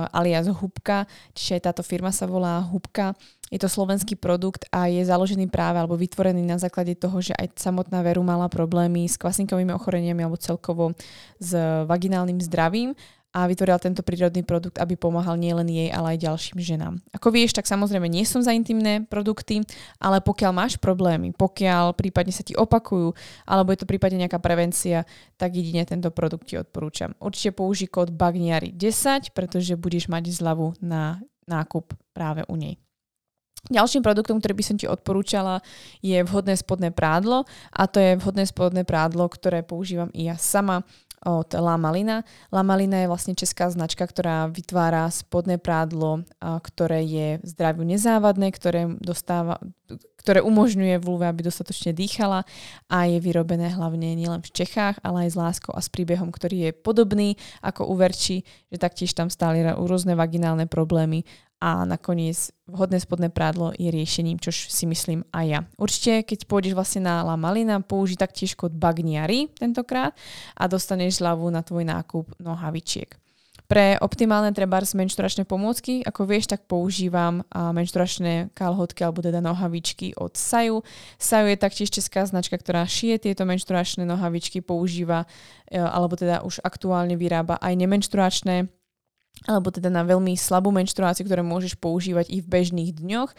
alias 0.09 0.49
Hubka, 0.49 1.05
čiže 1.37 1.69
táto 1.69 1.85
firma 1.85 2.09
sa 2.09 2.25
volá 2.25 2.57
Hubka. 2.57 3.13
Je 3.53 3.57
to 3.57 3.69
slovenský 3.69 4.13
produkt 4.17 4.65
a 4.69 4.89
je 4.89 5.01
založený 5.01 5.49
práve 5.49 5.81
alebo 5.81 5.97
vytvorený 5.97 6.45
na 6.45 6.61
základe 6.61 6.93
toho, 6.97 7.17
že 7.21 7.33
aj 7.33 7.57
samotná 7.57 8.01
Veru 8.05 8.21
mala 8.21 8.45
problémy 8.45 9.05
s 9.09 9.17
kvasinkovými 9.17 9.73
ochoreniami 9.73 10.21
alebo 10.25 10.37
celkovo 10.37 10.93
s 11.41 11.53
vaginálnym 11.85 12.37
zdravím 12.41 12.93
a 13.29 13.45
vytvorila 13.45 13.77
tento 13.77 14.01
prírodný 14.01 14.41
produkt, 14.41 14.81
aby 14.81 14.97
pomáhal 14.97 15.37
nielen 15.37 15.69
jej, 15.69 15.93
ale 15.93 16.17
aj 16.17 16.25
ďalším 16.25 16.57
ženám. 16.57 16.97
Ako 17.13 17.29
vieš, 17.29 17.53
tak 17.53 17.69
samozrejme 17.69 18.09
nie 18.09 18.25
som 18.25 18.41
za 18.41 18.49
intimné 18.49 19.05
produkty, 19.05 19.61
ale 20.01 20.17
pokiaľ 20.17 20.51
máš 20.51 20.81
problémy, 20.81 21.29
pokiaľ 21.37 21.93
prípadne 21.93 22.33
sa 22.33 22.41
ti 22.41 22.57
opakujú, 22.57 23.13
alebo 23.45 23.69
je 23.69 23.85
to 23.85 23.89
prípadne 23.89 24.25
nejaká 24.25 24.41
prevencia, 24.41 25.05
tak 25.37 25.53
jedine 25.53 25.85
tento 25.85 26.09
produkt 26.09 26.49
ti 26.49 26.57
odporúčam. 26.57 27.13
Určite 27.21 27.53
použij 27.53 27.93
kód 27.93 28.09
BAGNIARI10, 28.17 29.37
pretože 29.37 29.77
budeš 29.77 30.09
mať 30.09 30.33
zľavu 30.33 30.81
na 30.81 31.21
nákup 31.45 31.93
práve 32.17 32.41
u 32.49 32.57
nej. 32.57 32.81
Ďalším 33.67 33.99
produktom, 33.99 34.39
ktorý 34.39 34.55
by 34.55 34.63
som 34.63 34.79
ti 34.79 34.87
odporúčala, 34.87 35.59
je 35.99 36.15
vhodné 36.23 36.55
spodné 36.55 36.95
prádlo 36.95 37.43
a 37.75 37.91
to 37.91 37.99
je 37.99 38.15
vhodné 38.15 38.47
spodné 38.47 38.87
prádlo, 38.87 39.27
ktoré 39.27 39.67
používam 39.67 40.07
i 40.15 40.31
ja 40.31 40.39
sama 40.39 40.87
od 41.25 41.51
La 41.55 41.75
Malina. 41.75 42.23
La 42.51 42.63
Malina 42.63 43.03
je 43.03 43.11
vlastne 43.11 43.33
česká 43.35 43.67
značka, 43.69 44.07
ktorá 44.07 44.47
vytvára 44.47 45.07
spodné 45.11 45.59
prádlo, 45.59 46.23
ktoré 46.39 47.03
je 47.03 47.27
zdraviu 47.43 47.83
nezávadné, 47.83 48.51
ktoré, 48.55 48.87
dostáva, 49.03 49.59
ktoré 50.19 50.43
umožňuje 50.43 50.99
vulve, 50.99 51.23
aby 51.23 51.47
dostatočne 51.47 51.95
dýchala 51.95 52.43
a 52.91 53.07
je 53.07 53.23
vyrobené 53.23 53.71
hlavne 53.71 54.13
nielen 54.19 54.43
v 54.43 54.51
Čechách, 54.51 54.99
ale 54.99 55.25
aj 55.25 55.29
s 55.31 55.39
láskou 55.39 55.71
a 55.71 55.79
s 55.79 55.87
príbehom, 55.87 56.27
ktorý 56.29 56.69
je 56.69 56.71
podobný 56.75 57.39
ako 57.63 57.87
u 57.87 57.95
Verči, 57.95 58.43
že 58.67 58.77
taktiež 58.77 59.15
tam 59.15 59.31
stáli 59.31 59.63
rôzne 59.63 60.19
vaginálne 60.19 60.67
problémy 60.67 61.23
a 61.59 61.83
nakoniec 61.83 62.55
vhodné 62.71 63.03
spodné 63.03 63.27
prádlo 63.27 63.75
je 63.75 63.91
riešením, 63.91 64.39
čo 64.39 64.51
si 64.51 64.87
myslím 64.87 65.27
aj 65.35 65.45
ja. 65.45 65.59
Určite, 65.75 66.23
keď 66.23 66.47
pôjdeš 66.47 66.71
vlastne 66.71 67.03
na 67.03 67.19
La 67.19 67.35
Malina, 67.35 67.83
použij 67.83 68.15
taktiež 68.15 68.55
kód 68.55 68.71
Bagniari 68.71 69.51
tentokrát 69.59 70.15
a 70.55 70.71
dostaneš 70.71 71.19
zľavu 71.19 71.51
na 71.51 71.59
tvoj 71.59 71.83
nákup 71.83 72.39
nohavičiek. 72.39 73.11
Pre 73.69 74.01
optimálne 74.01 74.49
trebárs 74.49 74.97
menšturačné 74.97 75.45
pomôcky, 75.45 76.01
ako 76.01 76.25
vieš, 76.25 76.49
tak 76.49 76.65
používam 76.65 77.45
menšturačné 77.53 78.49
kalhotky 78.57 79.05
alebo 79.05 79.21
teda 79.21 79.45
nohavičky 79.45 80.17
od 80.17 80.33
Saju. 80.33 80.81
Saju 81.21 81.53
je 81.53 81.57
taktiež 81.61 81.93
česká 81.93 82.25
značka, 82.25 82.57
ktorá 82.57 82.81
šije 82.89 83.29
tieto 83.29 83.45
menšturačné 83.45 84.09
nohavičky, 84.09 84.65
používa 84.65 85.29
e, 85.69 85.77
alebo 85.77 86.17
teda 86.17 86.41
už 86.41 86.65
aktuálne 86.65 87.13
vyrába 87.13 87.61
aj 87.61 87.77
nemenšturačné 87.77 88.78
alebo 89.47 89.71
teda 89.71 89.87
na 89.87 90.03
veľmi 90.03 90.35
slabú 90.35 90.73
menštruáciu, 90.73 91.23
ktoré 91.23 91.39
môžeš 91.39 91.79
používať 91.79 92.27
i 92.27 92.43
v 92.43 92.47
bežných 92.51 92.91
dňoch. 92.99 93.31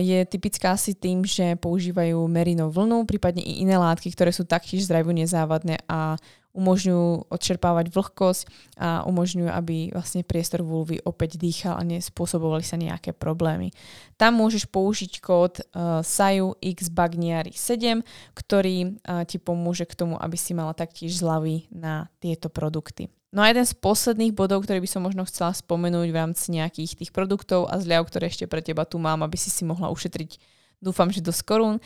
Je 0.00 0.24
typická 0.24 0.72
si 0.80 0.96
tým, 0.96 1.26
že 1.26 1.58
používajú 1.60 2.16
merino 2.30 2.72
vlnu, 2.72 3.04
prípadne 3.04 3.44
i 3.44 3.60
iné 3.60 3.76
látky, 3.76 4.08
ktoré 4.14 4.32
sú 4.32 4.48
taktiež 4.48 4.88
zdraviu 4.88 5.12
nezávadné 5.12 5.84
a 5.84 6.16
umožňujú 6.58 7.30
odčerpávať 7.30 7.94
vlhkosť 7.94 8.42
a 8.80 9.06
umožňujú, 9.06 9.46
aby 9.46 9.94
vlastne 9.94 10.26
priestor 10.26 10.66
vulvy 10.66 10.98
opäť 11.06 11.38
dýchal 11.38 11.78
a 11.78 11.86
nespôsobovali 11.86 12.66
sa 12.66 12.74
nejaké 12.74 13.14
problémy. 13.14 13.70
Tam 14.18 14.34
môžeš 14.34 14.66
použiť 14.66 15.22
kód 15.22 15.62
uh, 15.62 16.02
SAJU 16.02 16.58
X 16.58 16.90
Bagniari 16.90 17.54
7, 17.54 18.02
ktorý 18.34 18.98
uh, 19.06 19.22
ti 19.22 19.38
pomôže 19.38 19.86
k 19.86 19.94
tomu, 19.94 20.18
aby 20.18 20.34
si 20.34 20.56
mala 20.56 20.74
taktiež 20.74 21.14
zľavy 21.20 21.70
na 21.70 22.10
tieto 22.18 22.50
produkty. 22.50 23.06
No 23.28 23.44
a 23.44 23.52
jeden 23.52 23.64
z 23.68 23.76
posledných 23.76 24.32
bodov, 24.32 24.64
ktorý 24.64 24.80
by 24.80 24.88
som 24.88 25.04
možno 25.04 25.28
chcela 25.28 25.52
spomenúť 25.52 26.08
v 26.08 26.16
rámci 26.16 26.48
nejakých 26.48 27.04
tých 27.04 27.10
produktov 27.12 27.68
a 27.68 27.76
zľav, 27.76 28.08
ktoré 28.08 28.32
ešte 28.32 28.48
pre 28.48 28.64
teba 28.64 28.88
tu 28.88 28.96
mám, 28.96 29.20
aby 29.20 29.36
si 29.36 29.52
si 29.52 29.68
mohla 29.68 29.92
ušetriť 29.92 30.58
dúfam, 30.78 31.10
že 31.10 31.22
dosť 31.22 31.42
korún, 31.42 31.76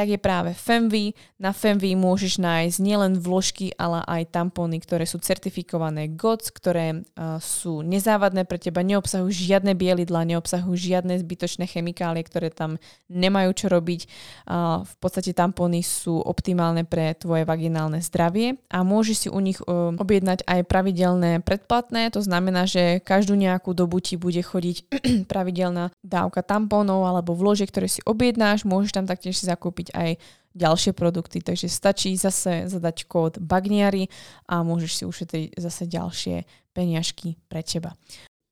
tak 0.00 0.08
je 0.08 0.16
práve 0.16 0.56
Femvy. 0.56 1.12
Na 1.36 1.52
Femvy 1.52 1.92
môžeš 1.92 2.40
nájsť 2.40 2.80
nielen 2.80 3.20
vložky, 3.20 3.76
ale 3.76 4.00
aj 4.08 4.32
tampóny, 4.32 4.80
ktoré 4.80 5.04
sú 5.04 5.20
certifikované 5.20 6.08
GOTS, 6.08 6.48
ktoré 6.56 7.04
uh, 7.04 7.36
sú 7.36 7.84
nezávadné 7.84 8.48
pre 8.48 8.56
teba, 8.56 8.80
neobsahujú 8.80 9.28
žiadne 9.28 9.76
bielidla, 9.76 10.24
neobsahujú 10.24 10.72
žiadne 10.72 11.20
zbytočné 11.20 11.68
chemikálie, 11.68 12.24
ktoré 12.24 12.48
tam 12.48 12.80
nemajú 13.12 13.52
čo 13.52 13.66
robiť. 13.68 14.08
Uh, 14.48 14.88
v 14.88 14.94
podstate 15.04 15.36
tampóny 15.36 15.84
sú 15.84 16.16
optimálne 16.16 16.88
pre 16.88 17.12
tvoje 17.12 17.44
vaginálne 17.44 18.00
zdravie 18.00 18.56
a 18.72 18.80
môžeš 18.80 19.16
si 19.16 19.28
u 19.28 19.36
nich 19.44 19.60
uh, 19.68 19.92
objednať 20.00 20.48
aj 20.48 20.64
pravidelné 20.64 21.44
predplatné, 21.44 22.08
to 22.08 22.24
znamená, 22.24 22.64
že 22.64 23.04
každú 23.04 23.36
nejakú 23.36 23.76
dobu 23.76 24.00
ti 24.00 24.16
bude 24.16 24.40
chodiť 24.40 24.76
pravidelná 25.32 25.92
dávka 26.00 26.40
tampónov 26.40 27.04
alebo 27.04 27.36
vložiek, 27.36 27.68
ktoré 27.68 27.84
si 27.84 28.00
objednáš 28.08 28.64
môžeš 28.64 28.96
tam 28.96 29.04
taktiež 29.10 29.34
si 29.34 29.50
zakúpiť 29.50 29.89
aj 29.94 30.20
ďalšie 30.50 30.92
produkty, 30.98 31.38
takže 31.38 31.70
stačí 31.70 32.18
zase 32.18 32.66
zadať 32.66 33.06
kód 33.06 33.38
Bagniari 33.38 34.10
a 34.50 34.66
môžeš 34.66 34.92
si 34.98 35.04
ušetriť 35.06 35.54
zase 35.54 35.86
ďalšie 35.86 36.42
peniažky 36.74 37.38
pre 37.46 37.62
teba. 37.62 37.94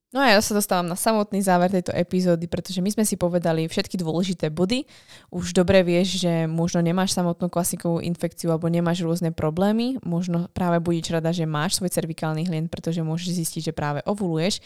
No 0.09 0.25
a 0.25 0.33
ja 0.33 0.41
sa 0.41 0.57
dostávam 0.57 0.89
na 0.89 0.97
samotný 0.97 1.45
záver 1.45 1.69
tejto 1.69 1.93
epizódy, 1.93 2.49
pretože 2.49 2.81
my 2.81 2.89
sme 2.89 3.05
si 3.05 3.21
povedali 3.21 3.69
všetky 3.69 4.01
dôležité 4.01 4.49
body. 4.49 4.89
Už 5.29 5.53
dobre 5.53 5.85
vieš, 5.85 6.25
že 6.25 6.49
možno 6.49 6.81
nemáš 6.81 7.13
samotnú 7.13 7.53
klasikovú 7.53 8.01
infekciu 8.01 8.49
alebo 8.49 8.73
nemáš 8.73 9.05
rôzne 9.05 9.37
problémy. 9.37 10.01
Možno 10.01 10.49
práve 10.57 10.81
budeš 10.81 11.13
rada, 11.13 11.29
že 11.29 11.45
máš 11.45 11.77
svoj 11.77 11.93
cervikálny 11.93 12.49
hlien, 12.49 12.73
pretože 12.73 13.05
môžeš 13.05 13.37
zistiť, 13.37 13.63
že 13.69 13.77
práve 13.77 14.01
ovuluješ. 14.09 14.65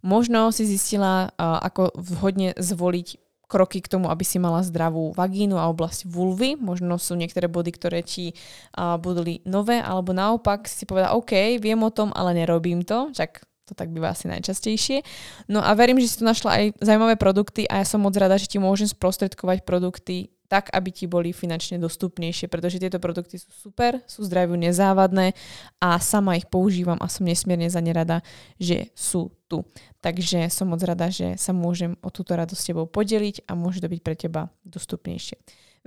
Možno 0.00 0.48
si 0.56 0.64
zistila, 0.64 1.36
ako 1.36 1.92
vhodne 1.92 2.56
zvoliť 2.56 3.27
kroky 3.48 3.80
k 3.80 3.88
tomu, 3.88 4.12
aby 4.12 4.22
si 4.22 4.36
mala 4.36 4.60
zdravú 4.60 5.16
vagínu 5.16 5.56
a 5.56 5.72
oblasť 5.72 6.04
vulvy. 6.04 6.54
Možno 6.60 7.00
sú 7.00 7.16
niektoré 7.16 7.48
body, 7.48 7.72
ktoré 7.72 8.04
ti 8.04 8.36
uh, 8.76 9.00
budú 9.00 9.24
nové, 9.48 9.80
alebo 9.80 10.12
naopak 10.12 10.68
si 10.68 10.84
povedala, 10.84 11.16
OK, 11.16 11.56
viem 11.58 11.80
o 11.80 11.90
tom, 11.90 12.12
ale 12.12 12.36
nerobím 12.36 12.84
to. 12.84 13.08
Čak 13.16 13.48
to 13.68 13.76
tak 13.76 13.92
býva 13.92 14.16
asi 14.16 14.28
najčastejšie. 14.32 15.04
No 15.52 15.60
a 15.60 15.76
verím, 15.76 16.00
že 16.00 16.08
si 16.08 16.16
tu 16.20 16.24
našla 16.24 16.50
aj 16.56 16.64
zaujímavé 16.80 17.20
produkty 17.20 17.68
a 17.68 17.84
ja 17.84 17.86
som 17.88 18.00
moc 18.00 18.16
rada, 18.16 18.40
že 18.40 18.48
ti 18.48 18.56
môžem 18.56 18.88
sprostredkovať 18.88 19.68
produkty 19.68 20.32
tak, 20.48 20.72
aby 20.72 20.88
ti 20.88 21.04
boli 21.04 21.36
finančne 21.36 21.76
dostupnejšie, 21.76 22.48
pretože 22.48 22.80
tieto 22.80 22.96
produkty 22.96 23.36
sú 23.36 23.52
super, 23.52 24.00
sú 24.08 24.24
zdraviu 24.24 24.56
nezávadné 24.56 25.36
a 25.78 26.00
sama 26.00 26.40
ich 26.40 26.48
používam 26.48 26.96
a 26.98 27.06
som 27.12 27.28
nesmierne 27.28 27.68
za 27.68 27.84
ne 27.84 27.92
rada, 27.92 28.24
že 28.56 28.88
sú 28.96 29.28
tu. 29.46 29.62
Takže 30.00 30.48
som 30.48 30.72
moc 30.72 30.80
rada, 30.80 31.12
že 31.12 31.36
sa 31.36 31.52
môžem 31.52 32.00
o 32.00 32.08
túto 32.08 32.32
radosť 32.32 32.60
s 32.60 32.68
tebou 32.72 32.88
podeliť 32.88 33.44
a 33.44 33.52
môže 33.52 33.84
to 33.84 33.92
byť 33.92 34.00
pre 34.00 34.16
teba 34.16 34.48
dostupnejšie. 34.64 35.36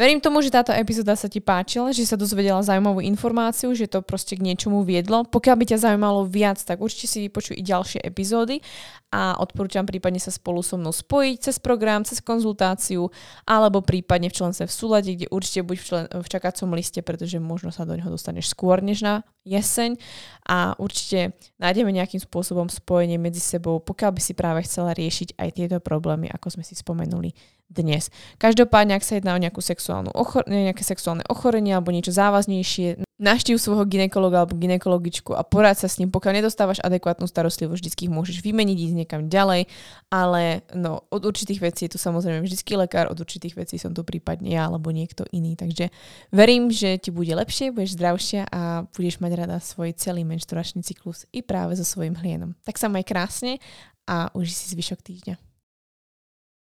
Verím 0.01 0.17
tomu, 0.17 0.41
že 0.41 0.49
táto 0.49 0.73
epizóda 0.73 1.13
sa 1.13 1.29
ti 1.29 1.37
páčila, 1.37 1.93
že 1.93 2.09
sa 2.09 2.17
dozvedela 2.17 2.57
zaujímavú 2.65 3.05
informáciu, 3.05 3.69
že 3.77 3.85
to 3.85 4.01
proste 4.01 4.33
k 4.33 4.41
niečomu 4.41 4.81
viedlo. 4.81 5.29
Pokiaľ 5.29 5.55
by 5.61 5.65
ťa 5.69 5.77
zaujímalo 5.77 6.25
viac, 6.25 6.57
tak 6.57 6.81
určite 6.81 7.05
si 7.05 7.29
vypočuj 7.29 7.53
i 7.53 7.61
ďalšie 7.61 8.01
epizódy 8.01 8.65
a 9.13 9.37
odporúčam 9.37 9.85
prípadne 9.85 10.17
sa 10.17 10.33
spolu 10.33 10.65
so 10.65 10.73
mnou 10.73 10.89
spojiť 10.89 11.37
cez 11.45 11.61
program, 11.61 12.01
cez 12.01 12.17
konzultáciu 12.17 13.13
alebo 13.45 13.85
prípadne 13.85 14.33
v 14.33 14.41
členstve 14.41 14.65
v 14.65 14.73
súlade, 14.73 15.09
kde 15.13 15.29
určite 15.29 15.61
buď 15.69 15.77
v, 15.77 15.85
člen, 15.85 16.05
v 16.09 16.27
čakacom 16.33 16.73
liste, 16.73 17.05
pretože 17.05 17.37
možno 17.37 17.69
sa 17.69 17.85
do 17.85 17.93
neho 17.93 18.09
dostaneš 18.09 18.57
skôr 18.57 18.81
než 18.81 19.05
na 19.05 19.21
jeseň 19.45 20.01
a 20.49 20.73
určite 20.81 21.37
nájdeme 21.61 21.93
nejakým 21.93 22.25
spôsobom 22.25 22.73
spojenie 22.73 23.21
medzi 23.21 23.43
sebou, 23.43 23.77
pokiaľ 23.77 24.17
by 24.17 24.21
si 24.23 24.33
práve 24.33 24.65
chcela 24.65 24.97
riešiť 24.97 25.37
aj 25.37 25.49
tieto 25.53 25.77
problémy, 25.77 26.25
ako 26.33 26.57
sme 26.57 26.65
si 26.65 26.73
spomenuli 26.73 27.60
dnes. 27.71 28.11
Každopádne, 28.37 28.99
ak 28.99 29.07
sa 29.07 29.17
jedná 29.17 29.33
o 29.33 29.41
nejakú 29.41 29.63
sexuálnu 29.63 30.11
ochor- 30.11 30.45
nejaké 30.45 30.83
sexuálne 30.83 31.23
ochorenie 31.31 31.71
alebo 31.71 31.95
niečo 31.95 32.11
závaznejšie, 32.11 33.01
naštív 33.21 33.61
svojho 33.61 33.85
ginekologa 33.85 34.41
alebo 34.41 34.57
ginekologičku 34.57 35.37
a 35.37 35.45
poráď 35.45 35.85
sa 35.85 35.87
s 35.87 36.01
ním. 36.01 36.09
Pokiaľ 36.09 36.41
nedostávaš 36.41 36.81
adekvátnu 36.81 37.29
starostlivosť, 37.29 37.85
vždy 37.85 37.89
ich 37.93 38.11
môžeš 38.11 38.37
vymeniť, 38.41 38.77
ísť 38.81 38.95
niekam 38.97 39.21
ďalej, 39.29 39.69
ale 40.09 40.65
no, 40.73 41.05
od 41.13 41.21
určitých 41.21 41.61
vecí 41.61 41.85
je 41.85 41.93
tu 41.93 41.99
samozrejme 42.01 42.41
vždy 42.41 42.57
lekár, 42.81 43.13
od 43.13 43.21
určitých 43.21 43.53
vecí 43.53 43.77
som 43.77 43.93
tu 43.93 44.01
prípadne 44.01 44.49
ja 44.49 44.65
alebo 44.65 44.89
niekto 44.89 45.29
iný. 45.29 45.53
Takže 45.53 45.93
verím, 46.33 46.73
že 46.73 46.97
ti 46.97 47.13
bude 47.13 47.29
lepšie, 47.37 47.69
budeš 47.69 47.93
zdravšia 47.93 48.49
a 48.49 48.89
budeš 48.89 49.21
mať 49.21 49.31
rada 49.37 49.61
svoj 49.61 49.93
celý 49.93 50.25
menšturačný 50.25 50.81
cyklus 50.81 51.29
i 51.29 51.45
práve 51.45 51.77
so 51.77 51.85
svojím 51.85 52.17
hlienom. 52.17 52.57
Tak 52.65 52.81
sa 52.81 52.89
maj 52.89 53.05
krásne 53.05 53.61
a 54.09 54.33
uži 54.33 54.49
si 54.49 54.65
zvyšok 54.73 54.99
týždňa. 55.05 55.50